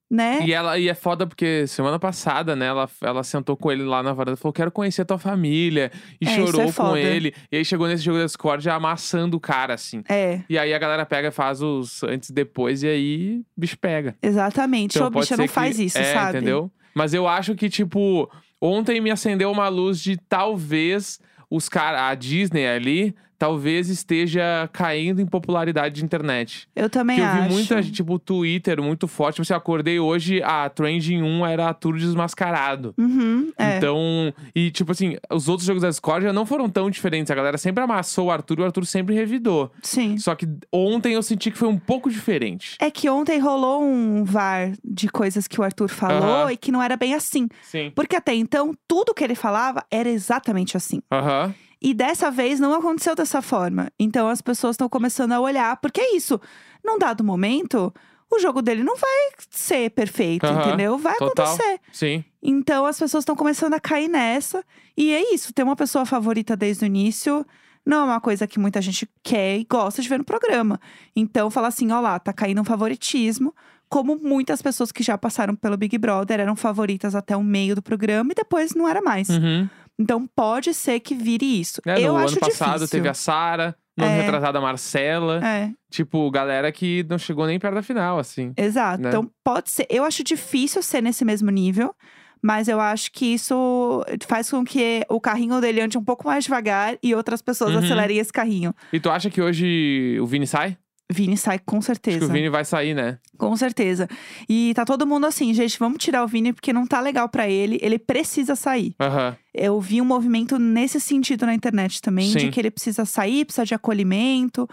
né? 0.09 0.39
E, 0.47 0.53
ela, 0.53 0.79
e 0.79 0.89
é 0.89 0.95
foda 0.95 1.27
porque 1.27 1.67
semana 1.67 1.99
passada, 1.99 2.55
né, 2.55 2.67
ela, 2.67 2.89
ela 3.03 3.25
sentou 3.25 3.57
com 3.57 3.73
ele 3.73 3.83
lá 3.83 4.05
na 4.05 4.13
varanda 4.13 4.39
e 4.39 4.41
falou: 4.41 4.53
Quero 4.53 4.71
conhecer 4.71 5.03
a 5.03 5.05
tua 5.05 5.19
família. 5.19 5.91
E 6.21 6.29
É, 6.29 6.31
isso 6.31 6.47
chorou 6.47 6.61
é 6.61 6.67
com 6.67 6.73
foda. 6.73 7.01
ele. 7.01 7.35
E 7.51 7.57
aí 7.57 7.65
chegou 7.65 7.89
nesse 7.89 8.05
jogo 8.05 8.19
da 8.19 8.25
Discord 8.25 8.63
já 8.63 8.77
amassando 8.77 9.37
o 9.37 9.41
cara, 9.41 9.75
assim. 9.75 10.05
É, 10.09 10.43
E 10.49 10.57
aí 10.57 10.73
a 10.73 10.79
galera 10.79 11.05
pega, 11.05 11.33
faz 11.33 11.61
os 11.61 12.05
antes 12.05 12.29
e 12.29 12.33
depois, 12.33 12.85
e 12.85 12.89
aí 12.89 13.41
o 13.57 13.61
bicho 13.61 13.77
pega. 13.77 14.17
exatamente. 14.23 14.97
Então 14.97 15.11
bicha, 15.11 15.35
ser 15.35 15.39
não 15.39 15.49
faz 15.49 15.77
isso, 15.81 15.99
é, 15.99 16.13
sabe? 16.15 16.37
entendeu? 16.39 16.71
Mas 16.97 17.13
eu 17.13 17.29
acho 17.29 17.55
que, 17.55 17.69
tipo, 17.69 18.27
ontem 18.59 19.03
me 19.03 19.11
acendeu 19.11 19.53
uma 19.53 19.69
luz 19.69 20.01
de 20.01 20.17
talvez 20.17 21.21
os 21.51 21.69
caras, 21.69 22.01
a 22.01 22.15
Disney 22.15 22.67
ali, 22.67 23.15
talvez 23.39 23.89
esteja 23.89 24.69
caindo 24.73 25.21
em 25.21 25.27
popularidade 25.27 25.97
de 25.97 26.05
internet. 26.05 26.69
Eu 26.75 26.89
também 26.89 27.17
Porque 27.17 27.29
eu 27.29 27.35
vi 27.35 27.41
acho. 27.47 27.53
muita 27.55 27.83
gente, 27.83 27.95
tipo, 27.95 28.19
Twitter 28.19 28.81
muito 28.83 29.07
forte. 29.07 29.35
Tipo, 29.37 29.43
assim, 29.43 29.53
eu 29.53 29.59
acordei 29.59 29.99
hoje, 30.01 30.43
a 30.43 30.69
trending 30.69 31.23
1 31.23 31.47
era 31.47 31.67
Arthur 31.69 31.99
desmascarado. 31.99 32.95
Uhum, 32.99 33.53
é. 33.59 33.77
Então, 33.77 34.33
e 34.55 34.71
tipo 34.71 34.93
assim, 34.93 35.17
os 35.31 35.49
outros 35.49 35.67
jogos 35.67 35.83
da 35.83 35.89
Discord 35.89 36.25
já 36.27 36.33
não 36.33 36.47
foram 36.47 36.69
tão 36.69 36.91
diferentes. 36.91 37.31
A 37.31 37.35
galera 37.35 37.59
sempre 37.59 37.83
amassou 37.83 38.27
o 38.27 38.31
Arthur 38.31 38.59
e 38.59 38.63
o 38.63 38.65
Arthur 38.65 38.87
sempre 38.87 39.15
revidou. 39.15 39.71
Sim. 39.83 40.17
Só 40.19 40.35
que 40.35 40.47
ontem 40.73 41.15
eu 41.15 41.23
senti 41.23 41.51
que 41.51 41.59
foi 41.59 41.69
um 41.69 41.79
pouco 41.79 42.11
diferente. 42.11 42.77
É 42.81 42.91
que 42.91 43.09
ontem 43.09 43.39
rolou 43.39 43.83
um 43.83 44.25
VAR 44.25 44.73
de 44.85 45.09
coisas 45.09 45.47
que 45.47 45.61
o 45.61 45.65
Arthur 45.65 45.89
falou 45.89 46.43
Aham. 46.45 46.53
e 46.53 46.57
que 46.57 46.73
não 46.73 46.83
era 46.83 46.97
bem 46.97 47.15
assim. 47.15 47.49
Sim. 47.63 47.93
Porque 47.95 48.17
até 48.17 48.35
então, 48.35 48.73
tudo 48.89 49.15
que 49.15 49.23
ele 49.23 49.35
falava 49.35 49.85
era 49.91 50.09
exatamente 50.09 50.77
assim. 50.77 51.01
Aham. 51.13 51.55
E 51.87 51.95
dessa 51.95 52.33
vez 52.33 52.59
não 52.59 52.75
aconteceu 52.75 53.15
dessa 53.15 53.41
forma. 53.41 53.93
Então 53.97 54.29
as 54.29 54.43
pessoas 54.43 54.75
estão 54.75 54.89
começando 54.89 55.31
a 55.31 55.39
olhar, 55.39 55.77
porque 55.77 56.01
é 56.01 56.17
isso. 56.17 56.41
Num 56.85 56.99
dado 56.99 57.23
momento, 57.23 57.95
o 58.29 58.41
jogo 58.41 58.61
dele 58.61 58.83
não 58.83 58.97
vai 58.97 59.31
ser 59.49 59.91
perfeito, 59.91 60.45
Aham, 60.45 60.67
entendeu? 60.67 60.99
Vai 60.99 61.17
total. 61.17 61.47
acontecer. 61.47 61.81
Sim. 61.93 62.25
Então 62.43 62.85
as 62.87 62.99
pessoas 62.99 63.23
estão 63.23 63.37
começando 63.37 63.75
a 63.75 63.79
cair 63.79 64.09
nessa. 64.09 64.65
E 64.97 65.15
é 65.15 65.33
isso, 65.33 65.53
ter 65.53 65.63
uma 65.63 65.77
pessoa 65.77 66.05
favorita 66.05 66.57
desde 66.57 66.85
o 66.85 66.87
início 66.87 67.47
não 67.87 67.99
é 67.99 68.05
uma 68.05 68.21
coisa 68.21 68.49
que 68.49 68.59
muita 68.59 68.83
gente 68.83 69.09
quer 69.23 69.57
e 69.57 69.65
gosta 69.65 70.03
de 70.03 70.09
ver 70.09 70.19
no 70.19 70.25
programa. 70.25 70.81
Então 71.15 71.49
falar 71.53 71.69
assim, 71.69 71.93
ó 71.93 72.01
lá, 72.01 72.19
tá 72.19 72.33
caindo 72.33 72.61
um 72.61 72.65
favoritismo. 72.65 73.55
Como 73.89 74.19
muitas 74.21 74.61
pessoas 74.61 74.91
que 74.91 75.05
já 75.05 75.17
passaram 75.17 75.55
pelo 75.55 75.77
Big 75.77 75.97
Brother 75.97 76.41
eram 76.41 76.57
favoritas 76.57 77.15
até 77.15 77.37
o 77.37 77.45
meio 77.45 77.77
do 77.77 77.83
programa 77.83 78.33
e 78.33 78.35
depois 78.35 78.75
não 78.75 78.89
era 78.89 79.01
mais. 79.01 79.29
Uhum. 79.29 79.69
Então 79.99 80.27
pode 80.27 80.75
ser 80.75 81.01
que 81.01 81.15
vire 81.15 81.61
isso. 81.61 81.81
É, 81.87 82.01
Eu 82.01 82.13
no 82.13 82.19
acho 82.19 82.35
ano 82.35 82.41
passado 82.41 82.73
difícil. 82.81 82.89
teve 82.99 83.09
a 83.09 83.15
Sara, 83.15 83.75
no 83.97 84.05
ano 84.05 84.15
É. 84.15 84.21
retrasado 84.21 84.59
a 84.59 84.61
Marcela. 84.61 85.41
É, 85.45 85.71
Tipo, 85.91 86.31
galera 86.31 86.71
que 86.71 87.05
não 87.09 87.17
chegou 87.19 87.47
nem 87.47 87.59
perto 87.59 87.75
da 87.77 87.83
final, 87.83 88.19
assim. 88.19 88.53
exato. 88.57 89.03
Né? 89.03 89.09
Então 89.09 89.31
pode 89.43 89.71
ser. 89.71 89.87
Eu 89.89 90.05
acho 90.05 90.23
difícil 90.23 90.83
ser 90.83 91.01
nesse 91.03 91.25
mesmo 91.25 91.51
nível. 91.51 91.95
Mas 92.43 92.69
eu 92.69 92.79
acho 92.79 93.11
que 93.13 93.33
isso 93.33 94.05
faz 94.29 94.51
com 94.51 94.63
que 94.63 95.05
o 95.09 95.19
carrinho 95.19 95.59
dele 95.61 95.81
ande 95.81 95.97
um 95.97 96.05
pouco 96.05 96.27
mais 96.27 96.45
devagar 96.45 96.97
e 97.03 97.15
outras 97.15 97.41
pessoas 97.41 97.73
Uhum. 97.73 97.79
acelerem 97.79 98.19
esse 98.19 98.31
carrinho. 98.33 98.75
E 98.93 99.01
tu 99.01 99.11
acha 99.11 99.31
que 99.31 99.41
hoje 99.41 100.19
o 100.21 100.27
Vini 100.27 100.47
sai? 100.47 100.77
Vini 101.11 101.37
sai 101.37 101.59
com 101.59 101.77
Acho 101.77 101.87
certeza. 101.87 102.19
que 102.19 102.25
o 102.25 102.29
Vini 102.29 102.49
vai 102.49 102.65
sair, 102.65 102.93
né? 102.95 103.19
Com 103.39 103.57
certeza. 103.57 104.09
E 104.49 104.73
tá 104.75 104.85
todo 104.85 105.07
mundo 105.07 105.27
assim, 105.27 105.55
gente, 105.55 105.79
vamos 105.79 105.99
tirar 105.99 106.25
o 106.25 106.27
Vini 106.27 106.53
porque 106.53 106.73
não 106.73 106.87
tá 106.87 107.01
legal 107.01 107.29
pra 107.29 107.49
ele. 107.49 107.79
Ele 107.81 107.99
precisa 107.99 108.57
sair. 108.57 108.95
Aham. 109.01 109.37
Eu 109.55 109.81
vi 109.81 110.01
um 110.01 110.05
movimento 110.05 110.59
nesse 110.59 111.01
sentido 111.01 111.47
na 111.47 111.55
internet 111.55 112.03
também, 112.03 112.31
de 112.33 112.41
Sim. 112.41 112.51
que 112.51 112.61
ele 112.61 112.71
precisa 112.71 113.05
sair, 113.05 113.45
precisa 113.45 113.65
de 113.65 113.75
acolhimento, 113.75 114.69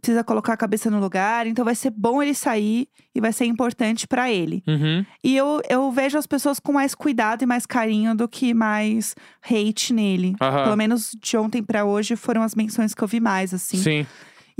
precisa 0.00 0.22
colocar 0.22 0.52
a 0.52 0.56
cabeça 0.56 0.90
no 0.90 1.00
lugar. 1.00 1.46
Então 1.46 1.64
vai 1.64 1.74
ser 1.74 1.90
bom 1.90 2.22
ele 2.22 2.34
sair 2.34 2.86
e 3.14 3.20
vai 3.20 3.32
ser 3.32 3.46
importante 3.46 4.06
pra 4.06 4.30
ele. 4.30 4.62
Uhum. 4.68 5.04
E 5.24 5.36
eu, 5.36 5.60
eu 5.68 5.90
vejo 5.90 6.16
as 6.18 6.26
pessoas 6.26 6.60
com 6.60 6.72
mais 6.72 6.94
cuidado 6.94 7.42
e 7.42 7.46
mais 7.46 7.64
carinho 7.66 8.14
do 8.14 8.28
que 8.28 8.52
mais 8.54 9.14
hate 9.42 9.92
nele. 9.92 10.34
Aham. 10.40 10.64
Pelo 10.64 10.76
menos 10.76 11.10
de 11.20 11.36
ontem 11.36 11.62
pra 11.62 11.84
hoje 11.84 12.16
foram 12.16 12.42
as 12.42 12.54
menções 12.54 12.94
que 12.94 13.02
eu 13.02 13.08
vi 13.08 13.18
mais, 13.18 13.52
assim. 13.54 13.78
Sim. 13.78 14.06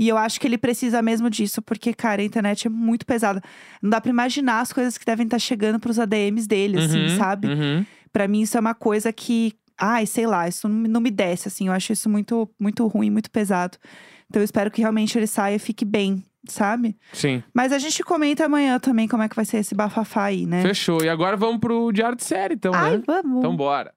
E 0.01 0.09
eu 0.09 0.17
acho 0.17 0.39
que 0.39 0.47
ele 0.47 0.57
precisa 0.57 0.99
mesmo 1.01 1.29
disso, 1.29 1.61
porque, 1.61 1.93
cara, 1.93 2.23
a 2.23 2.25
internet 2.25 2.65
é 2.65 2.69
muito 2.71 3.05
pesada. 3.05 3.39
Não 3.81 3.89
dá 3.91 4.01
pra 4.01 4.09
imaginar 4.09 4.61
as 4.61 4.73
coisas 4.73 4.97
que 4.97 5.05
devem 5.05 5.25
estar 5.25 5.37
chegando 5.37 5.79
pros 5.79 5.99
ADMs 5.99 6.47
dele, 6.47 6.79
assim, 6.79 7.03
Uhum, 7.03 7.17
sabe? 7.17 7.47
Uhum. 7.47 7.85
Pra 8.11 8.27
mim, 8.27 8.41
isso 8.41 8.57
é 8.57 8.59
uma 8.59 8.73
coisa 8.73 9.13
que. 9.13 9.53
Ai, 9.77 10.05
sei 10.07 10.25
lá, 10.25 10.47
isso 10.47 10.67
não, 10.67 10.75
me- 10.75 10.87
não 10.87 10.99
me 11.01 11.11
desce, 11.11 11.47
assim. 11.47 11.67
Eu 11.67 11.73
acho 11.73 11.93
isso 11.93 12.09
muito, 12.09 12.49
muito 12.59 12.85
ruim, 12.87 13.11
muito 13.11 13.29
pesado. 13.29 13.77
Então, 14.27 14.41
eu 14.41 14.43
espero 14.43 14.71
que 14.71 14.81
realmente 14.81 15.15
ele 15.17 15.27
saia 15.27 15.55
e 15.55 15.59
fique 15.59 15.85
bem. 15.85 16.23
sabe? 16.49 16.97
Sim. 17.13 17.43
Mas 17.53 17.71
a 17.71 17.77
gente 17.77 18.03
comenta 18.03 18.45
amanhã 18.45 18.79
também 18.79 19.07
como 19.07 19.21
é 19.21 19.29
que 19.29 19.35
vai 19.35 19.45
ser 19.45 19.57
esse 19.57 19.75
bafafá 19.75 20.23
aí, 20.23 20.47
né? 20.47 20.63
Fechou. 20.63 21.03
E 21.03 21.07
agora 21.09 21.37
vamos 21.37 21.59
pro 21.59 21.91
diário 21.91 22.17
de 22.17 22.23
série, 22.23 22.55
então, 22.55 22.73
Ai, 22.73 22.97
né? 22.97 23.03
vamos. 23.05 23.37
Então 23.37 23.55
bora. 23.55 23.93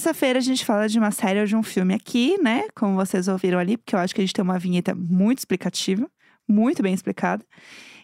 Terça-feira 0.00 0.38
a 0.38 0.42
gente 0.42 0.64
fala 0.64 0.88
de 0.88 0.98
uma 0.98 1.10
série 1.10 1.40
ou 1.40 1.46
de 1.46 1.54
um 1.54 1.62
filme 1.62 1.92
aqui, 1.92 2.38
né? 2.40 2.64
Como 2.74 2.94
vocês 2.94 3.28
ouviram 3.28 3.58
ali, 3.58 3.76
porque 3.76 3.94
eu 3.94 3.98
acho 3.98 4.14
que 4.14 4.20
a 4.22 4.24
gente 4.24 4.32
tem 4.32 4.42
uma 4.42 4.58
vinheta 4.58 4.94
muito 4.94 5.40
explicativa, 5.40 6.10
muito 6.48 6.82
bem 6.82 6.94
explicada. 6.94 7.44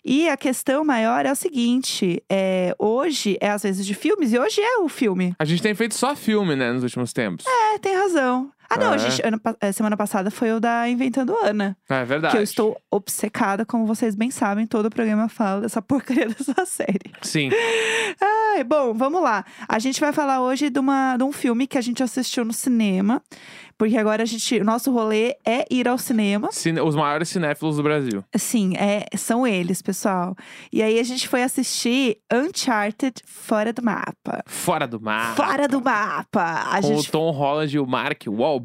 E 0.05 0.29
a 0.29 0.37
questão 0.37 0.85
maior 0.85 1.25
é 1.25 1.33
o 1.33 1.35
seguinte: 1.35 2.23
é, 2.31 2.77
hoje 2.79 3.39
é 3.41 3.49
às 3.49 3.63
vezes 3.63 3.87
de 3.87 3.95
filmes, 3.95 4.33
e 4.35 4.39
hoje 4.39 4.61
é 4.61 4.79
o 4.79 4.89
filme. 4.89 5.35
A 5.39 5.45
gente 5.47 5.63
tem 5.63 5.75
feito 5.75 5.95
só 5.95 6.15
filme, 6.15 6.55
né, 6.55 6.71
nos 6.71 6.83
últimos 6.83 7.15
tempos. 7.15 7.47
É, 7.47 7.79
tem 7.79 7.97
razão. 7.97 8.53
Ah, 8.69 8.77
não, 8.79 8.93
a 8.93 8.95
É. 8.97 8.99
gente, 8.99 9.23
ano 9.27 9.41
eh, 9.61 9.73
semana 9.73 9.97
passada 9.97 10.31
foi 10.31 10.53
o 10.53 10.61
da 10.61 10.89
Inventando 10.89 11.35
Ana. 11.45 11.77
É, 11.89 12.05
verdade. 12.05 12.33
Que 12.33 12.39
eu 12.39 12.43
estou 12.43 12.77
obcecada, 12.91 13.65
como 13.65 13.87
vocês 13.87 14.15
bem 14.15 14.31
sabem, 14.31 14.67
todo 14.67 14.87
o 14.87 14.91
programa 14.91 15.29
fala 15.29 15.61
dessa 15.63 15.81
porcaria 15.83 16.29
dessa 16.29 16.65
série. 16.67 17.13
Sim. 17.23 17.51
Ai, 18.21 18.65
bom, 18.65 18.93
vamos 18.95 19.23
lá. 19.23 19.45
A 19.69 19.79
gente 19.79 20.01
vai 20.01 20.13
falar 20.13 20.41
hoje 20.41 20.71
de, 20.71 20.79
uma, 20.81 21.17
de 21.17 21.25
um 21.25 21.33
filme 21.33 21.67
que 21.67 21.79
a 21.79 21.81
gente 21.81 22.03
assistiu 22.03 22.45
no 22.45 22.53
cinema. 22.53 23.23
Porque 23.79 23.99
agora 23.99 24.23
a 24.23 24.27
gente. 24.27 24.59
O 24.59 24.65
nosso 24.65 24.91
rolê 24.91 25.37
é 25.45 25.67
ir 25.71 25.87
ao 25.87 25.99
cinema. 25.99 26.49
Cine- 26.51 26.81
Os 26.81 26.95
maiores 26.97 27.29
cinéfilos 27.29 27.77
do 27.77 27.83
Brasil. 27.83 28.25
Sim, 28.35 28.73
é, 28.79 29.05
são 29.19 29.47
eles, 29.47 29.83
pessoal. 29.83 30.35
E 30.73 30.83
aí 30.83 30.99
a 30.99 31.03
gente 31.03 31.29
foi 31.29 31.43
assistir 31.43 32.17
Uncharted 32.33 33.21
Fora 33.27 33.75
do 33.75 33.83
Mapa. 33.83 34.43
Fora 34.47 34.87
do 34.89 34.99
mar. 34.99 35.37
Fora 35.37 35.69
do 35.69 35.83
mapa! 35.83 36.71
A 36.73 36.81
Com 36.81 36.89
gente 36.97 37.09
o 37.11 37.13
Tom 37.13 37.31
Holland 37.33 37.77
e 37.77 37.79
o 37.79 37.87
Mark 37.87 38.23
Wahlberg. 38.27 38.56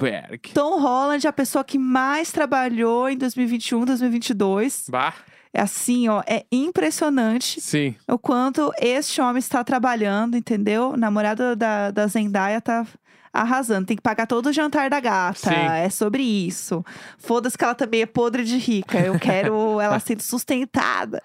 Tom 0.53 0.79
Holland, 0.79 1.27
a 1.27 1.33
pessoa 1.33 1.63
que 1.63 1.77
mais 1.77 2.31
trabalhou 2.31 3.09
em 3.09 3.17
2021, 3.17 3.85
2022. 3.85 4.85
Bah, 4.89 5.13
É 5.53 5.61
assim, 5.61 6.07
ó, 6.07 6.23
é 6.25 6.45
impressionante 6.51 7.59
sim. 7.59 7.95
o 8.07 8.17
quanto 8.17 8.71
este 8.79 9.19
homem 9.21 9.39
está 9.39 9.63
trabalhando, 9.63 10.37
entendeu? 10.37 10.91
O 10.91 10.97
namorado 10.97 11.55
da, 11.55 11.91
da 11.91 12.07
Zendaya 12.07 12.61
tá 12.61 12.85
arrasando. 13.33 13.85
Tem 13.87 13.95
que 13.95 14.03
pagar 14.03 14.27
todo 14.27 14.47
o 14.47 14.53
jantar 14.53 14.89
da 14.89 14.99
gata. 14.99 15.49
Sim. 15.49 15.55
É 15.55 15.89
sobre 15.89 16.23
isso. 16.23 16.83
Foda-se 17.17 17.57
que 17.57 17.63
ela 17.63 17.75
também 17.75 18.01
é 18.01 18.05
podre 18.05 18.43
de 18.43 18.57
rica. 18.57 18.99
Eu 18.99 19.17
quero 19.19 19.79
ela 19.81 19.99
sendo 19.99 20.21
sustentada. 20.21 21.21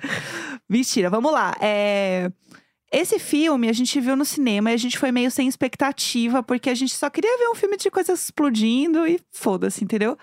Mentira, 0.68 1.10
vamos 1.10 1.32
lá. 1.32 1.54
É... 1.60 2.30
Esse 2.92 3.18
filme 3.18 3.68
a 3.68 3.72
gente 3.72 4.00
viu 4.00 4.14
no 4.16 4.24
cinema 4.24 4.70
e 4.70 4.74
a 4.74 4.76
gente 4.76 4.96
foi 4.98 5.10
meio 5.10 5.30
sem 5.30 5.48
expectativa, 5.48 6.42
porque 6.42 6.70
a 6.70 6.74
gente 6.74 6.94
só 6.94 7.10
queria 7.10 7.36
ver 7.38 7.48
um 7.48 7.54
filme 7.54 7.76
de 7.76 7.90
coisas 7.90 8.24
explodindo 8.24 9.06
e 9.06 9.20
foda-se, 9.32 9.82
entendeu? 9.82 10.16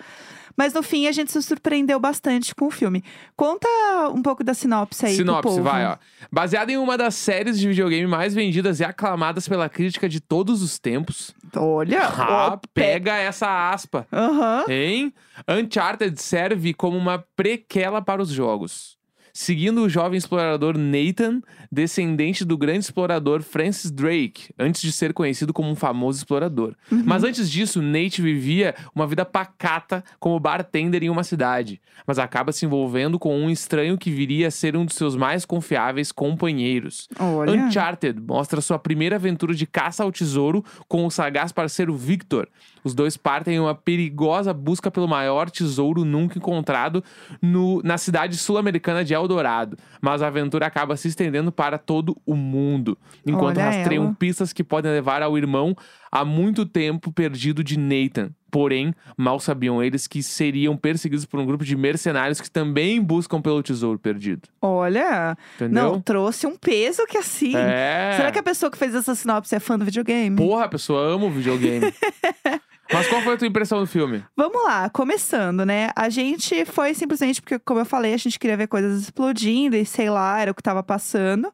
Mas 0.56 0.72
no 0.72 0.84
fim 0.84 1.08
a 1.08 1.12
gente 1.12 1.32
se 1.32 1.42
surpreendeu 1.42 2.00
bastante 2.00 2.54
com 2.54 2.68
o 2.68 2.72
filme. 2.72 3.04
Conta 3.36 3.68
um 4.14 4.22
pouco 4.22 4.44
da 4.44 4.54
sinopse 4.54 5.04
aí. 5.06 5.16
Sinopse, 5.16 5.60
vai, 5.60 5.84
ó. 5.86 5.98
Baseada 6.32 6.72
em 6.72 6.78
uma 6.78 6.96
das 6.96 7.16
séries 7.16 7.60
de 7.60 7.68
videogame 7.68 8.06
mais 8.06 8.36
vendidas 8.36 8.80
e 8.80 8.84
aclamadas 8.84 9.48
pela 9.48 9.68
crítica 9.68 10.08
de 10.08 10.20
todos 10.20 10.62
os 10.62 10.78
tempos. 10.78 11.34
Olha, 11.56 12.04
Ah, 12.06 12.58
pe- 12.58 12.68
pega 12.72 13.16
essa 13.18 13.72
aspa. 13.72 14.08
Aham. 14.14 14.66
Hein? 14.70 15.14
Uncharted 15.50 16.22
serve 16.22 16.74
como 16.76 16.98
uma 16.98 17.26
prequela 17.36 18.00
para 18.00 18.22
os 18.22 18.30
jogos. 18.30 18.96
Seguindo 19.38 19.82
o 19.82 19.90
jovem 19.90 20.16
explorador 20.16 20.78
Nathan, 20.78 21.42
descendente 21.72 22.46
do 22.46 22.56
grande 22.56 22.82
explorador 22.86 23.42
Francis 23.42 23.90
Drake, 23.90 24.54
antes 24.60 24.80
de 24.80 24.92
ser 24.92 25.12
conhecido 25.12 25.52
como 25.52 25.72
um 25.72 25.76
famoso 25.76 26.20
explorador. 26.20 26.76
Mas 26.92 27.24
antes 27.24 27.50
disso, 27.50 27.82
Nate 27.82 28.22
vivia 28.22 28.76
uma 28.94 29.08
vida 29.08 29.26
pacata 29.26 30.04
como 30.20 30.40
bartender 30.40 31.02
em 31.04 31.10
uma 31.10 31.24
cidade, 31.24 31.82
mas 32.06 32.20
acaba 32.20 32.52
se 32.52 32.66
envolvendo 32.68 33.18
com 33.18 33.36
um 33.36 33.50
estranho 33.50 33.98
que 33.98 34.12
viria 34.12 34.50
a 34.50 34.52
ser 34.52 34.78
um 34.78 34.86
dos 34.86 34.94
seus 34.96 35.16
mais 35.16 35.46
confiáveis 35.46 36.12
companheiros. 36.12 37.10
Olha. 37.20 37.54
Uncharted 37.54 38.22
mostra 38.22 38.62
sua 38.62 38.78
primeira 38.78 39.16
aventura 39.16 39.56
de 39.56 39.66
caça 39.66 40.04
ao 40.04 40.12
tesouro 40.12 40.64
com 40.88 41.08
o 41.08 41.10
sagaz 41.10 41.52
parceiro 41.52 41.96
Victor. 41.96 42.48
Os 42.84 42.94
dois 42.94 43.18
partem 43.18 43.56
em 43.56 43.60
uma 43.60 43.74
perigosa 43.74 44.54
busca 44.54 44.92
pelo 44.92 45.08
maior 45.08 45.50
tesouro 45.50 46.04
nunca 46.06 46.38
encontrado 46.38 47.04
no- 47.42 47.82
na 47.82 47.98
cidade 47.98 48.38
sul-americana 48.38 49.04
de 49.06 49.16
Eldorado. 49.24 49.78
Mas 50.02 50.22
a 50.22 50.28
aventura 50.28 50.66
acaba 50.66 50.96
se 50.96 51.08
estendendo 51.08 51.52
para 51.52 51.78
todo 51.78 52.16
o 52.26 52.36
mundo, 52.36 52.98
enquanto 53.26 53.58
Olha 53.58 53.66
rastreiam 53.66 54.06
ela. 54.06 54.16
pistas 54.18 54.54
que 54.54 54.64
podem 54.64 54.92
levar 54.92 55.22
ao 55.22 55.38
irmão 55.38 55.76
há 56.12 56.24
muito 56.24 56.66
tempo 56.66 57.12
perdido 57.12 57.64
de 57.64 57.78
Nathan. 57.78 58.32
Porém, 58.52 58.94
mal 59.18 59.40
sabiam 59.40 59.82
eles 59.84 60.06
que 60.06 60.22
seriam 60.22 60.78
perseguidos 60.78 61.26
por 61.26 61.40
um 61.40 61.46
grupo 61.46 61.66
de 61.66 61.76
mercenários 61.76 62.40
que 62.40 62.52
também 62.52 63.02
buscam 63.02 63.42
pelo 63.42 63.64
tesouro 63.64 63.98
perdido. 63.98 64.48
Olha. 64.62 65.36
Entendeu? 65.56 65.84
Não, 65.84 66.00
trouxe 66.00 66.46
um 66.46 66.56
peso 66.56 67.04
que 67.08 67.18
assim. 67.18 67.56
É. 67.56 68.14
Será 68.16 68.32
que 68.32 68.38
a 68.38 68.44
pessoa 68.44 68.70
que 68.70 68.78
fez 68.78 68.94
essa 68.94 69.16
sinopse 69.16 69.56
é 69.56 69.60
fã 69.60 69.80
do 69.80 69.86
videogame? 69.86 70.36
Porra, 70.38 70.66
a 70.66 70.70
pessoa 70.70 71.02
ama 71.02 71.26
o 71.26 71.32
videogame. 71.32 71.92
Mas 72.92 73.08
qual 73.08 73.22
foi 73.22 73.34
a 73.34 73.38
tua 73.38 73.48
impressão 73.48 73.80
do 73.80 73.88
filme? 73.88 74.24
Vamos 74.36 74.62
lá, 74.64 74.90
começando, 74.90 75.66
né? 75.66 75.90
A 75.96 76.10
gente 76.10 76.66
foi 76.66 76.94
simplesmente 76.94 77.42
porque, 77.42 77.58
como 77.60 77.80
eu 77.80 77.86
falei, 77.86 78.14
a 78.14 78.18
gente 78.18 78.38
queria 78.38 78.58
ver 78.58 78.68
coisas 78.68 79.02
explodindo 79.02 79.76
e 79.76 79.86
sei 79.86 80.10
lá, 80.10 80.40
era 80.40 80.52
o 80.52 80.56
que 80.56 80.62
tava 80.62 80.84
passando. 80.84 81.52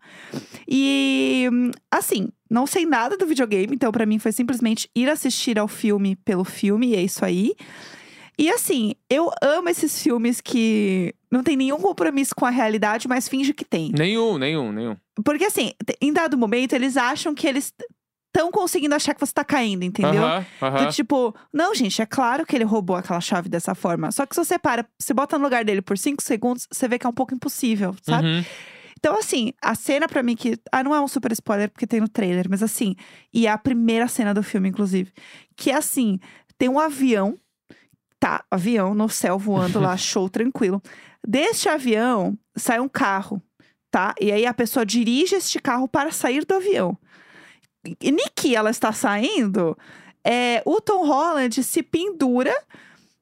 E, 0.67 1.47
assim, 1.91 2.29
não 2.49 2.65
sei 2.65 2.85
nada 2.85 3.15
do 3.15 3.27
videogame, 3.27 3.75
então 3.75 3.91
pra 3.91 4.05
mim 4.05 4.19
foi 4.19 4.31
simplesmente 4.31 4.89
ir 4.95 5.09
assistir 5.09 5.59
ao 5.59 5.67
filme 5.67 6.15
pelo 6.15 6.43
filme, 6.43 6.87
e 6.87 6.95
é 6.95 7.01
isso 7.01 7.23
aí. 7.23 7.53
E 8.37 8.49
assim, 8.49 8.93
eu 9.09 9.29
amo 9.41 9.67
esses 9.67 10.01
filmes 10.01 10.39
que 10.39 11.13
não 11.29 11.43
tem 11.43 11.57
nenhum 11.57 11.77
compromisso 11.77 12.33
com 12.33 12.45
a 12.45 12.49
realidade, 12.49 13.05
mas 13.05 13.27
finge 13.27 13.53
que 13.53 13.65
tem. 13.65 13.91
Nenhum, 13.91 14.37
nenhum, 14.37 14.71
nenhum. 14.71 14.95
Porque 15.25 15.43
assim, 15.43 15.73
em 16.01 16.13
dado 16.13 16.37
momento, 16.37 16.71
eles 16.71 16.95
acham 16.95 17.35
que 17.35 17.45
eles 17.45 17.73
estão 18.33 18.51
conseguindo 18.51 18.95
achar 18.95 19.13
que 19.13 19.19
você 19.19 19.33
tá 19.33 19.43
caindo, 19.43 19.83
entendeu? 19.83 20.23
Aham, 20.23 20.45
aham. 20.61 20.85
Do 20.85 20.91
tipo, 20.93 21.35
não, 21.51 21.73
gente, 21.73 22.01
é 22.01 22.05
claro 22.05 22.45
que 22.45 22.55
ele 22.55 22.63
roubou 22.63 22.95
aquela 22.95 23.19
chave 23.19 23.49
dessa 23.49 23.75
forma. 23.75 24.11
Só 24.11 24.25
que 24.25 24.35
se 24.35 24.43
você 24.43 24.57
para, 24.57 24.85
se 24.99 25.13
bota 25.13 25.37
no 25.37 25.43
lugar 25.43 25.65
dele 25.65 25.81
por 25.81 25.97
cinco 25.97 26.21
segundos, 26.21 26.67
você 26.71 26.87
vê 26.87 26.97
que 26.97 27.05
é 27.05 27.09
um 27.09 27.13
pouco 27.13 27.33
impossível, 27.33 27.95
sabe? 28.03 28.27
Uhum. 28.27 28.45
Então, 28.99 29.17
assim, 29.17 29.53
a 29.61 29.73
cena 29.75 30.07
pra 30.07 30.21
mim 30.21 30.35
que. 30.35 30.59
Ah, 30.71 30.83
não 30.83 30.93
é 30.93 31.01
um 31.01 31.07
super 31.07 31.31
spoiler 31.31 31.69
porque 31.69 31.87
tem 31.87 32.01
no 32.01 32.09
trailer, 32.09 32.47
mas 32.49 32.61
assim, 32.61 32.95
e 33.33 33.47
é 33.47 33.51
a 33.51 33.57
primeira 33.57 34.07
cena 34.07 34.33
do 34.33 34.43
filme, 34.43 34.69
inclusive. 34.69 35.11
Que 35.55 35.71
é 35.71 35.75
assim: 35.75 36.19
tem 36.57 36.67
um 36.67 36.77
avião, 36.77 37.39
tá, 38.19 38.43
avião 38.51 38.93
no 38.93 39.07
céu 39.07 39.39
voando 39.39 39.79
lá, 39.79 39.95
show 39.97 40.29
tranquilo. 40.29 40.81
Deste 41.25 41.69
avião 41.69 42.37
sai 42.55 42.81
um 42.81 42.89
carro, 42.89 43.41
tá? 43.89 44.13
E 44.19 44.31
aí 44.33 44.45
a 44.45 44.53
pessoa 44.53 44.85
dirige 44.85 45.35
este 45.35 45.59
carro 45.59 45.87
para 45.87 46.11
sair 46.11 46.45
do 46.45 46.55
avião. 46.55 46.97
Niki, 47.83 48.55
ela 48.55 48.69
está 48.69 48.91
saindo, 48.91 49.77
é, 50.23 50.61
o 50.65 50.81
Tom 50.81 51.05
Holland 51.05 51.63
se 51.63 51.81
pendura 51.81 52.55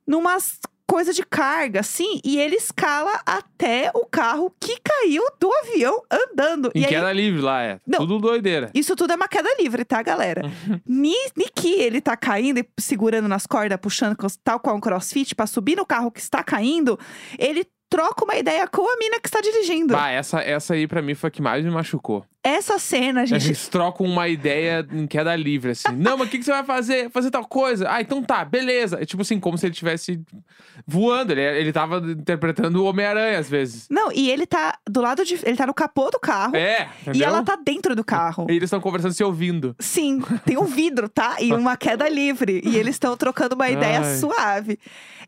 numas 0.05 0.59
coisa 0.87 1.11
de 1.11 1.21
carga, 1.23 1.81
assim, 1.81 2.21
e 2.23 2.39
ele 2.39 2.55
escala 2.55 3.21
até 3.25 3.91
o 3.93 4.05
carro 4.05 4.53
que 4.57 4.79
caiu 4.79 5.21
do 5.37 5.51
avião 5.53 6.01
andando. 6.09 6.71
Em 6.73 6.79
e 6.79 6.85
aí, 6.85 6.89
queda 6.89 7.11
livre 7.11 7.41
lá, 7.41 7.61
é. 7.61 7.79
Não. 7.85 7.99
Tudo 7.99 8.19
doideira. 8.19 8.71
isso 8.73 8.95
tudo 8.95 9.11
é 9.11 9.15
uma 9.17 9.27
queda 9.27 9.49
livre, 9.59 9.83
tá, 9.83 10.01
galera? 10.01 10.49
Ni, 10.87 11.13
Niki, 11.35 11.73
ele 11.73 11.99
tá 11.99 12.15
caindo 12.15 12.59
e 12.59 12.67
segurando 12.79 13.27
nas 13.27 13.45
cordas, 13.45 13.77
puxando 13.81 14.15
tal 14.41 14.61
qual 14.61 14.77
um 14.77 14.79
crossfit 14.79 15.35
pra 15.35 15.45
subir 15.45 15.75
no 15.75 15.85
carro 15.85 16.09
que 16.09 16.21
está 16.21 16.41
caindo, 16.41 16.97
ele 17.37 17.67
troca 17.89 18.23
uma 18.25 18.35
ideia 18.35 18.67
com 18.67 18.81
a 18.81 18.97
mina 18.97 19.19
que 19.19 19.27
está 19.27 19.39
dirigindo. 19.41 19.93
Bah, 19.93 20.09
essa, 20.09 20.41
essa 20.41 20.73
aí 20.73 20.87
pra 20.87 21.01
mim 21.01 21.15
foi 21.15 21.27
a 21.29 21.31
que 21.31 21.41
mais 21.41 21.63
me 21.63 21.71
machucou. 21.71 22.25
Essa 22.43 22.79
cena, 22.79 23.25
gente. 23.25 23.45
Eles 23.45 23.67
trocam 23.67 24.05
uma 24.05 24.27
ideia 24.29 24.85
em 24.93 25.05
queda 25.05 25.35
livre, 25.35 25.71
assim. 25.71 25.91
Não, 25.97 26.17
mas 26.17 26.27
o 26.27 26.31
que, 26.31 26.37
que 26.37 26.45
você 26.45 26.51
vai 26.51 26.63
fazer? 26.63 27.09
Fazer 27.11 27.29
tal 27.29 27.45
coisa? 27.45 27.87
Ah, 27.91 27.99
então 27.99 28.23
tá, 28.23 28.45
beleza. 28.45 29.01
É 29.01 29.05
tipo 29.05 29.21
assim, 29.21 29.37
como 29.37 29.57
se 29.57 29.65
ele 29.65 29.73
estivesse 29.73 30.21
voando. 30.85 31.33
Ele, 31.33 31.41
ele 31.41 31.73
tava 31.73 31.97
interpretando 31.97 32.77
o 32.81 32.85
Homem-Aranha 32.85 33.37
às 33.37 33.49
vezes. 33.49 33.87
Não, 33.89 34.11
e 34.13 34.29
ele 34.29 34.45
tá 34.45 34.77
do 34.89 35.01
lado 35.01 35.25
de. 35.25 35.33
Ele 35.43 35.57
tá 35.57 35.65
no 35.67 35.73
capô 35.73 36.09
do 36.09 36.19
carro. 36.19 36.55
É, 36.55 36.83
E 36.99 37.09
entendeu? 37.09 37.27
ela 37.27 37.43
tá 37.43 37.57
dentro 37.57 37.93
do 37.95 38.03
carro. 38.03 38.47
E 38.49 38.53
eles 38.53 38.63
estão 38.67 38.79
conversando 38.79 39.13
se 39.13 39.23
ouvindo. 39.23 39.75
Sim, 39.79 40.21
tem 40.45 40.57
um 40.57 40.63
vidro, 40.65 41.09
tá? 41.09 41.37
E 41.41 41.51
uma 41.51 41.75
queda 41.75 42.07
livre. 42.07 42.61
E 42.63 42.77
eles 42.77 42.95
estão 42.95 43.17
trocando 43.17 43.55
uma 43.55 43.69
ideia 43.69 43.99
Ai. 43.99 44.15
suave. 44.15 44.79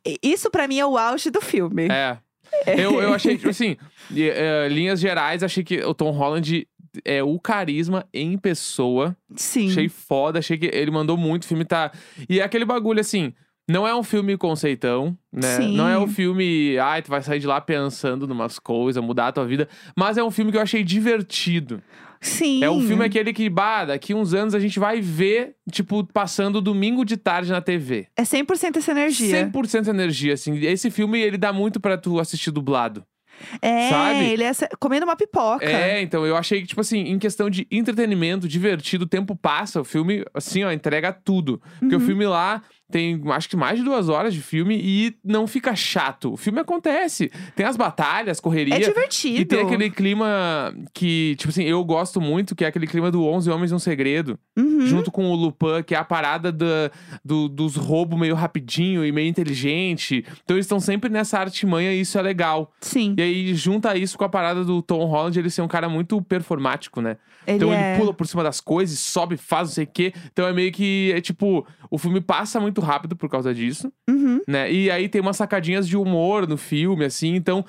E 0.05 0.17
Isso 0.23 0.49
pra 0.49 0.67
mim 0.69 0.79
é 0.79 0.85
o 0.85 0.97
auge 0.97 1.29
do 1.29 1.41
filme. 1.41 1.87
É. 1.91 2.17
Eu, 2.67 3.01
eu 3.01 3.13
achei, 3.13 3.37
tipo 3.37 3.49
assim, 3.49 3.77
eh, 4.15 4.67
linhas 4.69 4.99
gerais, 4.99 5.43
achei 5.43 5.63
que 5.63 5.81
o 5.83 5.93
Tom 5.93 6.11
Holland 6.11 6.67
é 7.05 7.23
o 7.23 7.39
carisma 7.39 8.05
em 8.13 8.37
pessoa. 8.37 9.15
Sim. 9.35 9.69
Achei 9.69 9.89
foda, 9.89 10.39
achei 10.39 10.57
que 10.57 10.65
ele 10.65 10.91
mandou 10.91 11.17
muito, 11.17 11.43
o 11.43 11.47
filme 11.47 11.65
tá. 11.65 11.91
E 12.27 12.39
é 12.39 12.43
aquele 12.43 12.65
bagulho 12.65 12.99
assim. 12.99 13.33
Não 13.69 13.87
é 13.87 13.93
um 13.95 14.01
filme 14.03 14.35
conceitão, 14.35 15.15
né? 15.31 15.57
Sim. 15.57 15.77
Não 15.77 15.87
é 15.87 15.97
um 15.97 16.07
filme, 16.07 16.77
ai, 16.79 17.01
tu 17.03 17.09
vai 17.11 17.21
sair 17.21 17.39
de 17.39 17.45
lá 17.47 17.61
pensando 17.61 18.27
numas 18.27 18.57
coisas, 18.57 19.01
mudar 19.03 19.27
a 19.27 19.31
tua 19.31 19.45
vida. 19.45 19.69
Mas 19.95 20.17
é 20.17 20.23
um 20.23 20.31
filme 20.31 20.51
que 20.51 20.57
eu 20.57 20.61
achei 20.61 20.83
divertido. 20.83 21.81
Sim. 22.21 22.63
É 22.63 22.69
um 22.69 22.81
filme 22.81 23.05
aquele 23.05 23.31
que, 23.31 23.49
bah, 23.49 23.85
daqui 23.85 24.13
uns 24.13 24.33
anos 24.33 24.53
a 24.53 24.59
gente 24.59 24.77
vai 24.79 24.99
ver, 24.99 25.55
tipo, 25.71 26.03
passando 26.11 26.59
domingo 26.59 27.05
de 27.05 27.15
tarde 27.15 27.51
na 27.51 27.61
TV. 27.61 28.07
É 28.17 28.23
100% 28.23 28.75
essa 28.77 28.91
energia. 28.91 29.47
100% 29.49 29.87
energia, 29.87 30.33
assim. 30.33 30.57
Esse 30.65 30.89
filme, 30.91 31.21
ele 31.21 31.37
dá 31.37 31.53
muito 31.53 31.79
pra 31.79 31.97
tu 31.97 32.19
assistir 32.19 32.51
dublado. 32.51 33.05
É, 33.61 33.89
Sabe? 33.89 34.25
ele 34.25 34.43
é 34.43 34.51
comendo 34.79 35.05
uma 35.05 35.15
pipoca. 35.15 35.63
É, 35.65 36.01
então, 36.01 36.25
eu 36.25 36.35
achei 36.35 36.59
que, 36.59 36.67
tipo 36.67 36.81
assim, 36.81 36.99
em 36.99 37.17
questão 37.17 37.49
de 37.49 37.65
entretenimento, 37.71 38.49
divertido, 38.49 39.05
o 39.05 39.07
tempo 39.07 39.33
passa, 39.33 39.79
o 39.79 39.85
filme, 39.85 40.25
assim, 40.33 40.65
ó, 40.65 40.71
entrega 40.73 41.13
tudo. 41.13 41.61
Porque 41.79 41.95
Uhum. 41.95 42.01
o 42.01 42.05
filme 42.05 42.25
lá 42.25 42.61
tem, 42.91 43.21
acho 43.31 43.47
que 43.49 43.55
mais 43.55 43.77
de 43.77 43.83
duas 43.85 44.09
horas 44.09 44.33
de 44.33 44.41
filme 44.41 44.75
e 44.81 45.15
não 45.23 45.45
fica 45.47 45.75
chato. 45.75 46.33
O 46.33 46.37
filme 46.37 46.59
acontece. 46.59 47.31
Tem 47.55 47.65
as 47.65 47.77
batalhas, 47.77 48.39
correria. 48.39 48.75
É 48.75 48.79
divertido. 48.79 49.39
E 49.41 49.45
tem 49.45 49.61
aquele 49.61 49.89
clima 49.89 50.73
que, 50.93 51.35
tipo 51.37 51.49
assim, 51.49 51.63
eu 51.63 51.83
gosto 51.83 52.19
muito, 52.19 52.55
que 52.55 52.63
é 52.65 52.67
aquele 52.67 52.87
clima 52.87 53.11
do 53.11 53.23
11 53.25 53.49
Homens 53.49 53.71
e 53.71 53.75
um 53.75 53.79
Segredo. 53.79 54.37
Uhum. 54.57 54.85
Junto 54.87 55.11
com 55.11 55.29
o 55.31 55.35
Lupin, 55.35 55.83
que 55.85 55.93
é 55.95 55.97
a 55.97 56.03
parada 56.03 56.51
da- 56.51 56.91
do- 57.23 57.47
dos 57.47 57.75
roubos 57.75 58.19
meio 58.19 58.35
rapidinho 58.35 59.05
e 59.05 59.11
meio 59.11 59.27
inteligente. 59.27 60.25
Então 60.43 60.55
eles 60.55 60.65
estão 60.65 60.79
sempre 60.79 61.09
nessa 61.09 61.37
artimanha 61.39 61.93
e 61.93 62.01
isso 62.01 62.17
é 62.17 62.21
legal. 62.21 62.71
Sim. 62.81 63.13
E 63.17 63.21
aí 63.21 63.53
junta 63.55 63.95
isso 63.97 64.17
com 64.17 64.23
a 64.23 64.29
parada 64.29 64.63
do 64.63 64.81
Tom 64.81 65.05
Holland, 65.05 65.37
ele 65.37 65.49
ser 65.49 65.61
um 65.61 65.67
cara 65.67 65.87
muito 65.89 66.21
performático, 66.21 67.01
né? 67.01 67.17
Ele 67.49 67.55
então 67.57 67.73
é... 67.73 67.91
ele 67.93 67.99
pula 67.99 68.13
por 68.13 68.27
cima 68.27 68.43
das 68.43 68.61
coisas, 68.61 68.97
sobe, 68.99 69.37
faz 69.37 69.69
não 69.69 69.73
sei 69.75 69.83
o 69.83 69.87
quê. 69.87 70.13
Então 70.31 70.47
é 70.47 70.53
meio 70.53 70.71
que, 70.71 71.11
é 71.15 71.21
tipo, 71.21 71.65
o 71.89 71.97
filme 71.97 72.21
passa 72.21 72.59
muito 72.59 72.81
rápido 72.81 73.15
por 73.15 73.29
causa 73.29 73.53
disso, 73.53 73.91
Uhum. 74.09 74.39
né? 74.47 74.71
E 74.71 74.89
aí 74.91 75.09
tem 75.09 75.21
umas 75.21 75.37
sacadinhas 75.37 75.87
de 75.87 75.97
humor 75.97 76.47
no 76.47 76.57
filme, 76.57 77.05
assim. 77.05 77.35
Então, 77.35 77.65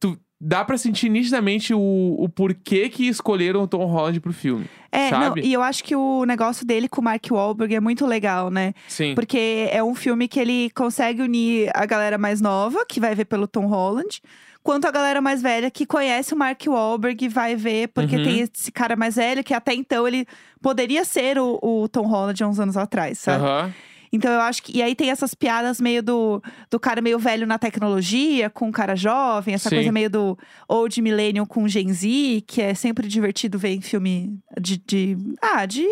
tu 0.00 0.18
dá 0.46 0.62
pra 0.62 0.76
sentir 0.76 1.08
nitidamente 1.08 1.72
o, 1.72 2.16
o 2.18 2.28
porquê 2.28 2.88
que 2.90 3.08
escolheram 3.08 3.62
o 3.62 3.66
Tom 3.66 3.86
Holland 3.86 4.20
pro 4.20 4.32
filme. 4.32 4.66
É, 4.92 5.10
não, 5.10 5.20
sabe? 5.20 5.40
e 5.40 5.52
eu 5.52 5.62
acho 5.62 5.82
que 5.82 5.96
o 5.96 6.24
negócio 6.24 6.66
dele 6.66 6.86
com 6.88 7.00
o 7.00 7.04
Mark 7.04 7.24
Wahlberg 7.30 7.74
é 7.74 7.80
muito 7.80 8.06
legal, 8.06 8.50
né? 8.50 8.74
Sim. 8.86 9.14
Porque 9.14 9.68
é 9.72 9.82
um 9.82 9.94
filme 9.94 10.28
que 10.28 10.38
ele 10.38 10.70
consegue 10.70 11.22
unir 11.22 11.70
a 11.74 11.86
galera 11.86 12.18
mais 12.18 12.40
nova, 12.40 12.84
que 12.86 13.00
vai 13.00 13.14
ver 13.14 13.24
pelo 13.24 13.48
Tom 13.48 13.66
Holland, 13.66 14.20
quanto 14.62 14.86
a 14.86 14.90
galera 14.90 15.20
mais 15.20 15.40
velha 15.42 15.70
que 15.70 15.84
conhece 15.86 16.34
o 16.34 16.36
Mark 16.36 16.62
Wahlberg 16.66 17.24
e 17.24 17.28
vai 17.28 17.56
ver, 17.56 17.88
porque 17.88 18.16
Uhum. 18.16 18.22
tem 18.24 18.40
esse 18.40 18.70
cara 18.70 18.94
mais 18.96 19.16
velho 19.16 19.42
que 19.42 19.54
até 19.54 19.74
então 19.74 20.06
ele 20.06 20.26
poderia 20.62 21.04
ser 21.04 21.38
o, 21.38 21.58
o 21.62 21.88
Tom 21.88 22.06
Holland 22.06 22.42
há 22.44 22.46
uns 22.48 22.60
anos 22.60 22.76
atrás, 22.76 23.18
sabe? 23.18 23.44
Aham. 23.44 23.72
Então 24.14 24.32
eu 24.32 24.40
acho 24.42 24.62
que. 24.62 24.78
E 24.78 24.80
aí 24.80 24.94
tem 24.94 25.10
essas 25.10 25.34
piadas 25.34 25.80
meio 25.80 26.00
do, 26.00 26.40
do 26.70 26.78
cara 26.78 27.02
meio 27.02 27.18
velho 27.18 27.48
na 27.48 27.58
tecnologia, 27.58 28.48
com 28.48 28.68
o 28.68 28.72
cara 28.72 28.94
jovem, 28.94 29.54
essa 29.54 29.68
Sim. 29.68 29.74
coisa 29.74 29.90
meio 29.90 30.08
do 30.08 30.38
Old 30.68 31.02
Millennium 31.02 31.44
com 31.44 31.66
Gen 31.66 31.92
Z, 31.92 32.44
que 32.46 32.62
é 32.62 32.74
sempre 32.74 33.08
divertido 33.08 33.58
ver 33.58 33.74
em 33.74 33.80
filme 33.80 34.38
de. 34.60 34.76
de 34.78 35.18
ah, 35.42 35.66
de 35.66 35.84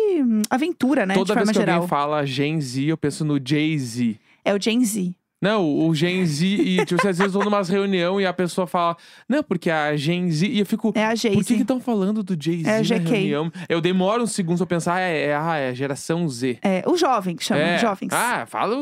aventura, 0.49 1.05
né? 1.05 1.15
Toda 1.15 1.33
de 1.33 1.39
vez 1.39 1.49
que 1.49 1.55
geral. 1.55 1.75
alguém 1.75 1.89
fala 1.89 2.25
Gen 2.25 2.61
Z, 2.61 2.83
eu 2.83 2.97
penso 2.97 3.25
no 3.25 3.37
Jay-Z. 3.43 4.17
É 4.45 4.53
o 4.53 4.61
Gen 4.61 4.85
Z. 4.85 5.13
Não, 5.43 5.87
o 5.87 5.93
Gen 5.93 6.25
Z, 6.25 6.45
e 6.45 6.85
tipo, 6.87 7.05
às 7.05 7.17
vezes 7.17 7.33
eu 7.35 7.41
tô 7.41 7.45
numa 7.49 7.61
reunião 7.61 8.19
e 8.21 8.25
a 8.25 8.31
pessoa 8.31 8.65
fala, 8.65 8.95
não, 9.27 9.43
porque 9.43 9.69
a 9.69 9.95
Gen 9.97 10.31
Z, 10.31 10.47
e 10.47 10.59
eu 10.59 10.65
fico, 10.65 10.93
É 10.95 11.05
a 11.05 11.09
por 11.33 11.43
que 11.43 11.53
estão 11.55 11.81
falando 11.81 12.23
do 12.23 12.41
Jay-Z 12.41 12.69
É 12.69 12.77
na 12.77 12.81
GK. 12.81 13.09
reunião? 13.09 13.51
Eu 13.67 13.81
demoro 13.81 14.23
uns 14.23 14.31
segundos 14.31 14.59
pra 14.59 14.67
pensar, 14.67 14.95
ah, 14.95 14.99
é, 15.01 15.25
é, 15.27 15.35
ah, 15.35 15.57
é 15.57 15.69
a 15.69 15.73
geração 15.73 16.27
Z. 16.29 16.59
É, 16.61 16.81
o 16.87 16.95
jovem 16.95 17.35
que 17.35 17.43
chama, 17.43 17.59
é. 17.59 17.77
jovens. 17.77 18.09
Ah, 18.13 18.45
fala 18.47 18.73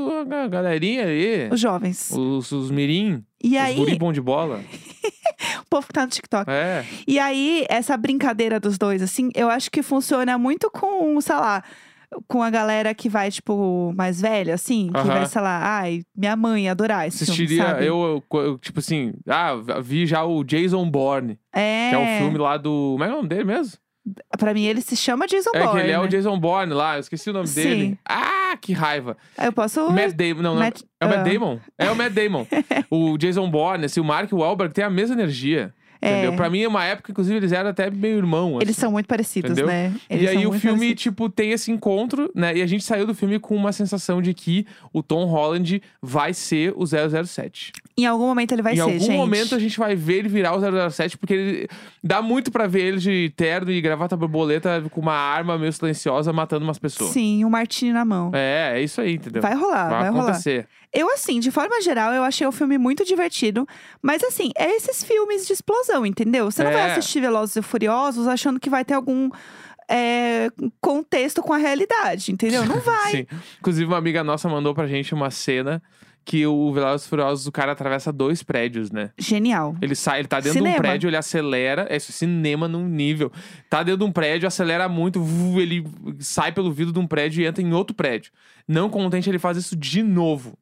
a 0.44 0.48
galerinha 0.48 1.06
aí, 1.06 1.50
Os 1.52 1.60
jovens. 1.60 2.12
os, 2.12 2.52
os 2.52 2.70
mirim, 2.70 3.24
E 3.44 3.56
os 3.56 3.62
aí, 3.64 3.76
guri 3.76 3.98
bom 3.98 4.14
de 4.14 4.22
bola. 4.22 4.62
o 5.66 5.66
povo 5.70 5.88
que 5.88 5.94
tá 5.94 6.04
no 6.04 6.10
TikTok. 6.10 6.46
É, 6.50 6.86
E 7.08 7.18
aí, 7.18 7.66
essa 7.70 7.98
brincadeira 7.98 8.60
dos 8.60 8.78
dois, 8.78 9.02
assim, 9.02 9.30
eu 9.34 9.50
acho 9.50 9.72
que 9.72 9.82
funciona 9.82 10.38
muito 10.38 10.70
com, 10.70 11.20
sei 11.22 11.36
lá, 11.36 11.64
com 12.28 12.42
a 12.44 12.50
galera 12.50 12.94
que 12.94 13.08
vai, 13.10 13.32
tipo, 13.32 13.94
mais 13.96 14.20
velha, 14.22 14.54
assim, 14.54 14.90
que 14.92 14.98
Aham. 15.00 15.08
vai, 15.08 15.26
sei 15.26 15.42
lá, 15.42 15.60
ai, 15.64 16.02
minha 16.16 16.36
mãe 16.36 16.70
adorar 16.70 17.08
esse 17.08 17.26
filme, 17.26 17.32
assistiria, 17.34 17.66
sabe? 17.66 17.86
eu, 17.86 18.24
eu, 18.34 18.58
tipo 18.58 18.80
assim, 18.80 19.14
ah, 19.28 19.54
vi 19.82 20.06
já 20.06 20.24
o 20.24 20.44
Jason 20.44 20.90
Bourne, 20.90 21.40
É, 21.54 21.90
que 21.90 21.96
é 21.96 21.98
o 21.98 22.18
filme 22.22 22.38
lá 22.38 22.58
do, 22.58 22.92
como 22.94 23.04
é 23.04 23.08
é 23.08 23.12
o 23.12 23.16
nome 23.16 23.30
dele 23.30 23.44
mesmo? 23.46 23.74
pra 24.40 24.52
mim 24.52 24.64
ele 24.64 24.82
se 24.82 24.96
chama 24.98 25.28
Jason 25.28 25.52
É 25.54 25.60
Bourne. 25.60 25.76
que 25.80 25.86
ele 25.86 25.92
é 25.92 26.00
o 26.00 26.04
né? 26.04 26.08
Jason 26.08 26.40
Bourne 26.40 26.74
lá, 26.74 26.96
eu 26.96 27.02
esqueci 27.02 27.30
o 27.30 27.34
nome 27.34 27.46
Sim. 27.48 27.62
dele. 27.64 28.00
Ah, 28.04 28.58
que 28.60 28.74
raiva. 28.74 29.16
Aí 29.38 29.48
Eu 29.48 29.54
posso... 29.54 29.92
Matt 29.92 30.14
Damon, 30.14 30.42
não, 30.42 30.54
não. 30.56 30.60
Matt- 30.60 30.82
é 31.00 31.06
o 31.06 31.10
Matt 31.10 31.20
ah. 31.20 31.24
Damon? 31.24 31.60
É 31.78 31.92
o 31.92 31.96
Matt 31.96 32.12
Damon. 32.14 32.48
o 32.90 33.18
Jason 33.18 33.50
Bourne, 33.50 33.86
assim, 33.86 34.00
o 34.00 34.04
Mark 34.04 34.32
Wahlberg 34.34 34.74
tem 34.74 34.84
a 34.84 34.90
mesma 34.90 35.14
energia. 35.16 35.72
É. 36.02 36.12
Entendeu? 36.14 36.34
Pra 36.36 36.50
mim, 36.50 36.62
é 36.64 36.68
uma 36.68 36.84
época, 36.84 37.12
inclusive, 37.12 37.38
eles 37.38 37.52
eram 37.52 37.70
até 37.70 37.90
meio 37.92 38.18
irmão. 38.18 38.58
Eles 38.60 38.72
assim. 38.72 38.82
são 38.82 38.92
muito 38.92 39.06
parecidos, 39.06 39.52
Entendeu? 39.52 39.68
né? 39.68 39.94
Eles 40.10 40.24
E 40.24 40.28
aí 40.28 40.48
o 40.48 40.52
filme, 40.54 40.80
parecidos. 40.80 41.04
tipo, 41.04 41.30
tem 41.30 41.52
esse 41.52 41.72
encontro, 41.72 42.32
né? 42.34 42.58
E 42.58 42.62
a 42.62 42.66
gente 42.68 42.84
saiu 42.84 43.06
do 43.06 43.14
filme 43.14 43.38
com 43.40 43.56
uma 43.56 43.72
sensação 43.72 44.22
de 44.22 44.34
que 44.34 44.66
o 44.92 45.04
Tom 45.04 45.26
Holland 45.26 45.82
vai 46.02 46.34
ser 46.34 46.74
o 46.76 46.86
007. 46.86 47.72
Em 47.98 48.06
algum 48.06 48.26
momento 48.26 48.52
ele 48.54 48.62
vai 48.62 48.74
em 48.74 48.78
ser, 48.78 48.82
algum 48.84 49.00
gente. 49.00 49.12
momento 49.18 49.56
a 49.56 49.60
gente 49.60 49.78
vai 49.78 49.96
ver 49.96 50.20
ele 50.20 50.30
virar 50.30 50.54
o 50.56 50.90
007, 50.92 51.18
porque 51.18 51.34
ele 51.34 51.68
dá 52.04 52.22
muito 52.22 52.52
pra 52.52 52.66
ver 52.68 52.82
ele 52.86 52.98
de 52.98 53.32
terno 53.36 53.72
e 53.72 53.82
gravata 53.82 54.16
borboleta 54.16 54.84
com 54.90 55.02
uma 55.02 55.14
arma 55.14 55.58
meio 55.58 55.72
silenciosa 55.74 56.32
matando 56.32 56.64
umas 56.64 56.80
pessoas. 56.80 57.12
Sim, 57.12 57.44
um 57.46 57.50
martini 57.50 57.92
na 57.92 58.06
mão. 58.06 58.32
É, 58.34 58.74
é 58.76 58.82
isso 58.82 59.02
aí, 59.02 59.16
entendeu? 59.16 59.42
Vai 59.42 59.54
rolar, 59.56 59.90
vai, 59.90 60.10
rolar. 60.10 60.24
acontecer. 60.24 60.68
Eu, 60.94 61.10
assim, 61.14 61.40
de 61.40 61.52
forma 61.52 61.82
geral, 61.82 62.12
eu 62.14 62.24
achei 62.24 62.46
o 62.46 62.52
filme 62.52 62.78
muito 62.78 63.06
divertido. 63.06 63.66
Mas, 64.02 64.22
assim, 64.24 64.52
é 64.58 64.76
esses 64.76 65.04
filmes 65.04 65.48
de 65.48 65.54
explosão, 65.54 66.06
entendeu? 66.06 66.52
Você 66.52 66.64
não 66.64 66.72
vai 66.72 66.82
É. 66.90 66.92
assistir 66.94 67.22
Velozes 67.22 67.56
e 67.56 67.62
Furiosos 67.62 68.28
achando 68.28 68.60
que 68.60 68.70
vai 68.70 68.84
ter 68.84 68.94
algum 68.96 69.30
é, 69.90 70.50
contexto 70.80 71.42
com 71.42 71.54
a 71.54 71.58
realidade, 71.58 72.32
entendeu? 72.32 72.66
Não 72.66 72.80
vai. 72.82 73.12
Sim. 73.12 73.28
Inclusive, 73.60 73.86
uma 73.86 73.98
amiga 73.98 74.24
nossa 74.24 74.48
mandou 74.50 74.74
pra 74.74 74.88
gente 74.88 75.14
uma 75.14 75.30
cena 75.32 75.82
que 76.24 76.46
o 76.46 76.72
Velozes 76.72 77.08
Furiosos, 77.08 77.48
o 77.48 77.52
cara 77.52 77.72
atravessa 77.72 78.12
dois 78.12 78.44
prédios, 78.44 78.92
né? 78.92 79.12
Genial. 79.18 79.76
Ele 79.82 79.96
sai, 79.96 80.20
ele 80.20 80.28
tá 80.28 80.38
dentro 80.38 80.54
de 80.54 80.60
Cinema. 80.60 80.76
um 80.76 80.80
prédio, 80.80 81.10
ele 81.10 81.18
acelera. 81.18 81.88
É 81.90 81.98
isso, 81.98 82.12
cinema 82.12 82.68
num 82.68 82.88
nível. 82.88 83.32
Tá 83.70 83.84
dentro 83.84 84.00
de 84.00 84.04
um 84.06 84.12
prédio, 84.12 84.48
acelera 84.48 84.88
muito, 84.88 85.24
ele 85.60 85.86
sai 86.20 86.52
pelo 86.52 86.72
vidro 86.72 86.94
de 86.94 87.00
um 87.00 87.08
prédio 87.08 87.42
e 87.42 87.46
entra 87.46 87.62
em 87.64 87.74
outro 87.74 87.96
prédio. 87.96 88.32
Não 88.68 88.90
contente, 88.90 89.30
ele 89.30 89.40
faz 89.40 89.58
isso 89.58 89.76
de 89.76 90.04
novo. 90.04 90.58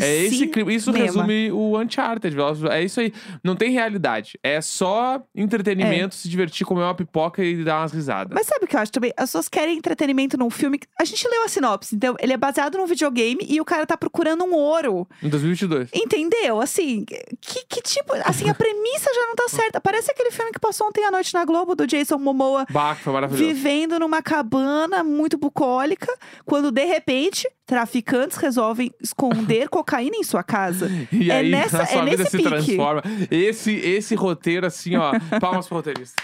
É 0.00 0.16
esse 0.24 0.46
clima. 0.46 0.72
Isso 0.72 0.90
resume 0.90 1.52
o 1.52 1.78
Uncharted. 1.78 2.34
É 2.70 2.82
isso 2.82 3.00
aí. 3.00 3.12
Não 3.44 3.54
tem 3.54 3.70
realidade. 3.70 4.38
É 4.42 4.60
só 4.60 5.22
entretenimento, 5.34 6.14
se 6.14 6.28
divertir, 6.28 6.66
comer 6.66 6.82
uma 6.82 6.94
pipoca 6.94 7.44
e 7.44 7.62
dar 7.62 7.80
umas 7.80 7.92
risadas. 7.92 8.32
Mas 8.34 8.46
sabe 8.46 8.64
o 8.64 8.68
que 8.68 8.74
eu 8.76 8.80
acho 8.80 8.90
também? 8.92 9.12
As 9.16 9.30
pessoas 9.30 9.48
querem 9.48 9.76
entretenimento 9.76 10.36
num 10.38 10.50
filme. 10.50 10.78
que- 10.78 10.86
A 10.98 11.04
gente 11.04 11.26
leu 11.28 11.44
a 11.44 11.48
sinopse, 11.48 11.94
então 11.94 12.16
ele 12.20 12.32
é 12.32 12.36
baseado 12.36 12.78
num 12.78 12.86
videogame 12.86 13.44
e 13.48 13.60
o 13.60 13.64
cara 13.64 13.86
tá 13.86 13.96
procurando 13.96 14.44
um 14.44 14.54
ouro. 14.54 15.06
Em 15.22 15.28
2022. 15.28 15.90
Entendeu? 15.94 16.60
Assim, 16.60 17.04
que, 17.40 17.64
que 17.68 17.82
tipo. 17.82 18.12
Assim, 18.24 18.48
a 18.48 18.54
premissa 18.54 19.10
já 19.14 19.26
não 19.26 19.34
tá 19.34 19.44
certa. 19.50 19.80
Parece 19.80 20.10
aquele 20.10 20.30
filme 20.30 20.52
que 20.52 20.58
passou 20.60 20.86
ontem 20.88 21.04
à 21.04 21.10
noite 21.10 21.34
na 21.34 21.44
Globo, 21.44 21.74
do 21.74 21.86
Jason 21.86 22.18
Momoa. 22.18 22.64
Bah, 22.70 22.94
foi 22.94 23.12
maravilhoso. 23.12 23.44
Vivendo 23.46 23.98
numa 23.98 24.22
cabana 24.22 25.04
muito 25.04 25.36
bucólica, 25.36 26.12
quando 26.44 26.70
de 26.70 26.84
repente 26.84 27.48
traficantes 27.72 28.36
resolvem 28.36 28.92
esconder 29.00 29.66
cocaína 29.72 30.16
em 30.16 30.22
sua 30.22 30.42
casa. 30.42 30.90
E 31.10 31.30
É 31.30 31.36
aí, 31.38 31.50
nessa- 31.50 31.82
a 31.82 31.86
sua 31.86 32.02
é 32.02 32.04
vida 32.04 32.16
nesse 32.18 32.30
se 32.32 32.36
pique. 32.36 32.48
transforma. 32.50 33.02
Esse, 33.30 33.72
esse 33.72 34.14
roteiro, 34.14 34.66
assim, 34.66 34.94
ó. 34.96 35.12
palmas 35.40 35.66
pro 35.66 35.76
roteirista. 35.78 36.16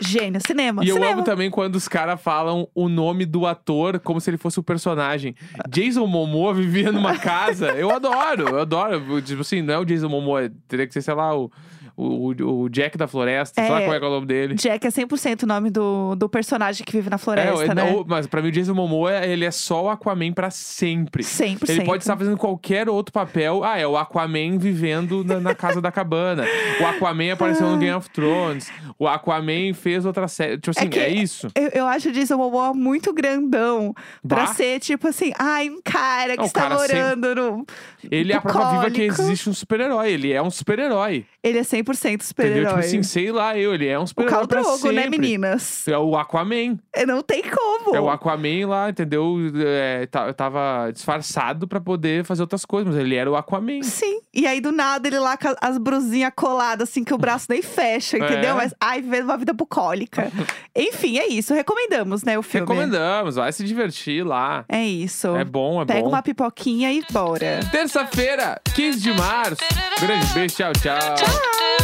Gênio, 0.00 0.40
cinema. 0.46 0.84
E 0.84 0.88
eu 0.88 0.96
cinema. 0.96 1.12
amo 1.14 1.22
também 1.22 1.48
quando 1.50 1.76
os 1.76 1.86
caras 1.88 2.20
falam 2.20 2.68
o 2.74 2.86
nome 2.88 3.24
do 3.24 3.46
ator 3.46 3.98
como 4.00 4.20
se 4.20 4.28
ele 4.28 4.36
fosse 4.36 4.58
o 4.60 4.62
personagem. 4.62 5.34
Jason 5.70 6.06
Momoa 6.06 6.52
vivia 6.52 6.90
numa 6.92 7.16
casa. 7.18 7.68
Eu 7.68 7.90
adoro, 7.90 8.48
eu 8.48 8.60
adoro. 8.60 9.22
Tipo 9.22 9.40
assim, 9.40 9.62
não 9.62 9.72
é 9.74 9.78
o 9.78 9.84
Jason 9.86 10.08
Momoa, 10.08 10.50
teria 10.68 10.86
que 10.86 10.92
ser, 10.92 11.00
sei 11.02 11.14
lá, 11.14 11.34
o, 11.34 11.50
o, 11.96 12.28
o 12.64 12.68
Jack 12.68 12.96
da 12.98 13.06
Floresta. 13.06 13.60
sei 13.62 13.70
lá 13.70 13.78
É. 13.80 13.82
como 13.84 13.94
é 13.94 13.96
é 13.96 14.00
o 14.00 14.10
nome 14.10 14.26
dele. 14.26 14.54
Jack 14.54 14.86
é 14.86 14.90
100% 14.90 15.42
o 15.44 15.46
nome 15.46 15.70
do, 15.70 16.14
do 16.14 16.28
personagem 16.28 16.84
que 16.84 16.92
vive 16.92 17.08
na 17.08 17.16
É, 17.16 17.18
floresta, 17.18 17.64
é, 17.64 17.74
né? 17.74 17.92
o- 17.94 18.04
mas 18.06 18.26
pra 18.26 18.42
mim 18.42 18.48
o 18.48 18.52
Jason 18.52 18.74
Momoa, 18.74 19.24
ele 19.24 19.44
é 19.44 19.50
só 19.50 19.84
o 19.84 19.88
Aquaman 19.88 20.32
pra 20.32 20.50
sempre. 20.50 21.22
100%. 21.24 21.68
Ele 21.70 21.84
pode 21.84 22.02
estar 22.02 22.16
fazendo 22.16 22.36
qualquer 22.36 22.88
outro 22.88 23.12
papel. 23.12 23.64
Ah, 23.64 23.78
é 23.78 23.86
o 23.86 23.96
Aquaman 23.96 24.58
vivendo 24.58 25.24
na, 25.24 25.40
na 25.40 25.54
casa 25.54 25.80
da 25.80 25.90
cabana. 25.90 26.44
O 26.80 26.86
Aquaman 26.86 27.32
apareceu 27.32 27.68
no 27.70 27.78
Game 27.78 27.94
of 27.96 28.10
Thrones. 28.10 28.70
O 28.98 29.06
Aquaman 29.08 29.72
fez 29.74 30.04
outra 30.04 30.28
série. 30.28 30.58
Tipo 30.58 30.70
assim, 30.78 30.90
É 30.92 30.98
é 31.04 31.08
isso. 31.14 31.48
Eu, 31.54 31.68
eu 31.68 31.86
acho 31.86 32.08
o 32.10 32.12
Jason 32.12 32.36
Momoa 32.36 32.74
muito 32.74 33.12
grandão 33.12 33.94
pra 34.26 34.44
Bah. 34.44 34.46
ser, 34.48 34.80
tipo 34.80 35.08
assim, 35.08 35.32
ai, 35.38 35.70
um 35.70 35.80
cara 35.82 36.32
que 36.32 36.38
Não, 36.38 36.44
está 36.44 36.60
cara 36.62 36.78
sempre- 36.78 36.96
morando 36.96 37.34
no. 37.34 37.66
Ele 38.10 38.32
é 38.32 38.36
a 38.36 38.40
prova 38.40 38.72
viva 38.72 38.90
que 38.90 39.02
existe 39.02 39.48
um 39.48 39.54
super-herói. 39.54 40.10
Ele 40.12 40.32
é 40.32 40.42
um 40.42 40.50
super-herói. 40.50 41.24
Ele 41.42 41.58
é 41.58 41.62
100% 41.62 41.85
100% 41.94 42.06
Entendeu? 42.06 42.26
super-herói. 42.26 42.66
Tipo 42.66 42.78
assim, 42.80 43.02
sei 43.02 43.30
lá, 43.32 43.56
eu, 43.56 43.74
ele 43.74 43.86
é 43.86 43.98
um 43.98 44.02
o 44.02 44.06
super-herói 44.06 44.46
pra 44.46 44.60
Drogo, 44.60 44.90
né, 44.92 45.08
meninas? 45.08 45.86
É 45.88 45.96
o 45.98 46.16
Aquaman. 46.16 46.78
É, 46.92 47.06
Não 47.06 47.22
tem 47.22 47.42
como. 47.42 47.94
É 47.94 48.00
o 48.00 48.08
Aquaman 48.10 48.66
lá, 48.68 48.90
entendeu? 48.90 49.36
É, 49.56 50.06
tá- 50.06 50.26
eu 50.26 50.34
tava 50.34 50.90
disfarçado 50.92 51.66
pra 51.68 51.80
poder 51.80 52.24
fazer 52.24 52.42
outras 52.42 52.64
coisas, 52.64 52.92
mas 52.94 53.02
ele 53.02 53.14
era 53.14 53.30
o 53.30 53.36
Aquaman. 53.36 53.82
Sim. 53.82 54.20
E 54.34 54.46
aí, 54.46 54.60
do 54.60 54.72
nada, 54.72 55.06
ele 55.08 55.18
lá 55.18 55.36
com 55.36 55.54
as 55.60 55.78
brusinhas 55.78 56.32
coladas, 56.34 56.88
assim, 56.88 57.04
que 57.04 57.14
o 57.14 57.18
braço 57.18 57.46
nem 57.48 57.62
fecha, 57.62 58.16
entendeu? 58.16 58.50
É. 58.50 58.54
Mas, 58.54 58.74
ai, 58.80 59.00
vivendo 59.02 59.24
uma 59.24 59.36
vida 59.36 59.52
bucólica. 59.52 60.30
Enfim, 60.76 61.18
é 61.18 61.26
isso. 61.28 61.54
Recomendamos, 61.54 62.22
né, 62.22 62.38
o 62.38 62.42
filme. 62.42 62.66
Recomendamos, 62.66 63.36
vai 63.36 63.52
se 63.52 63.64
divertir 63.64 64.24
lá. 64.24 64.64
É 64.68 64.84
isso. 64.84 65.34
É 65.36 65.44
bom, 65.44 65.82
é 65.82 65.84
Pega 65.84 66.00
bom. 66.00 66.08
uma 66.08 66.22
pipoquinha 66.22 66.92
e 66.92 67.02
bora. 67.10 67.60
Terça-feira, 67.70 68.60
15 68.74 69.00
de 69.00 69.12
março. 69.12 69.56
Grande 70.00 70.26
beijo, 70.34 70.54
tchau, 70.56 70.72
tchau. 70.72 70.98
Tchau! 71.16 71.75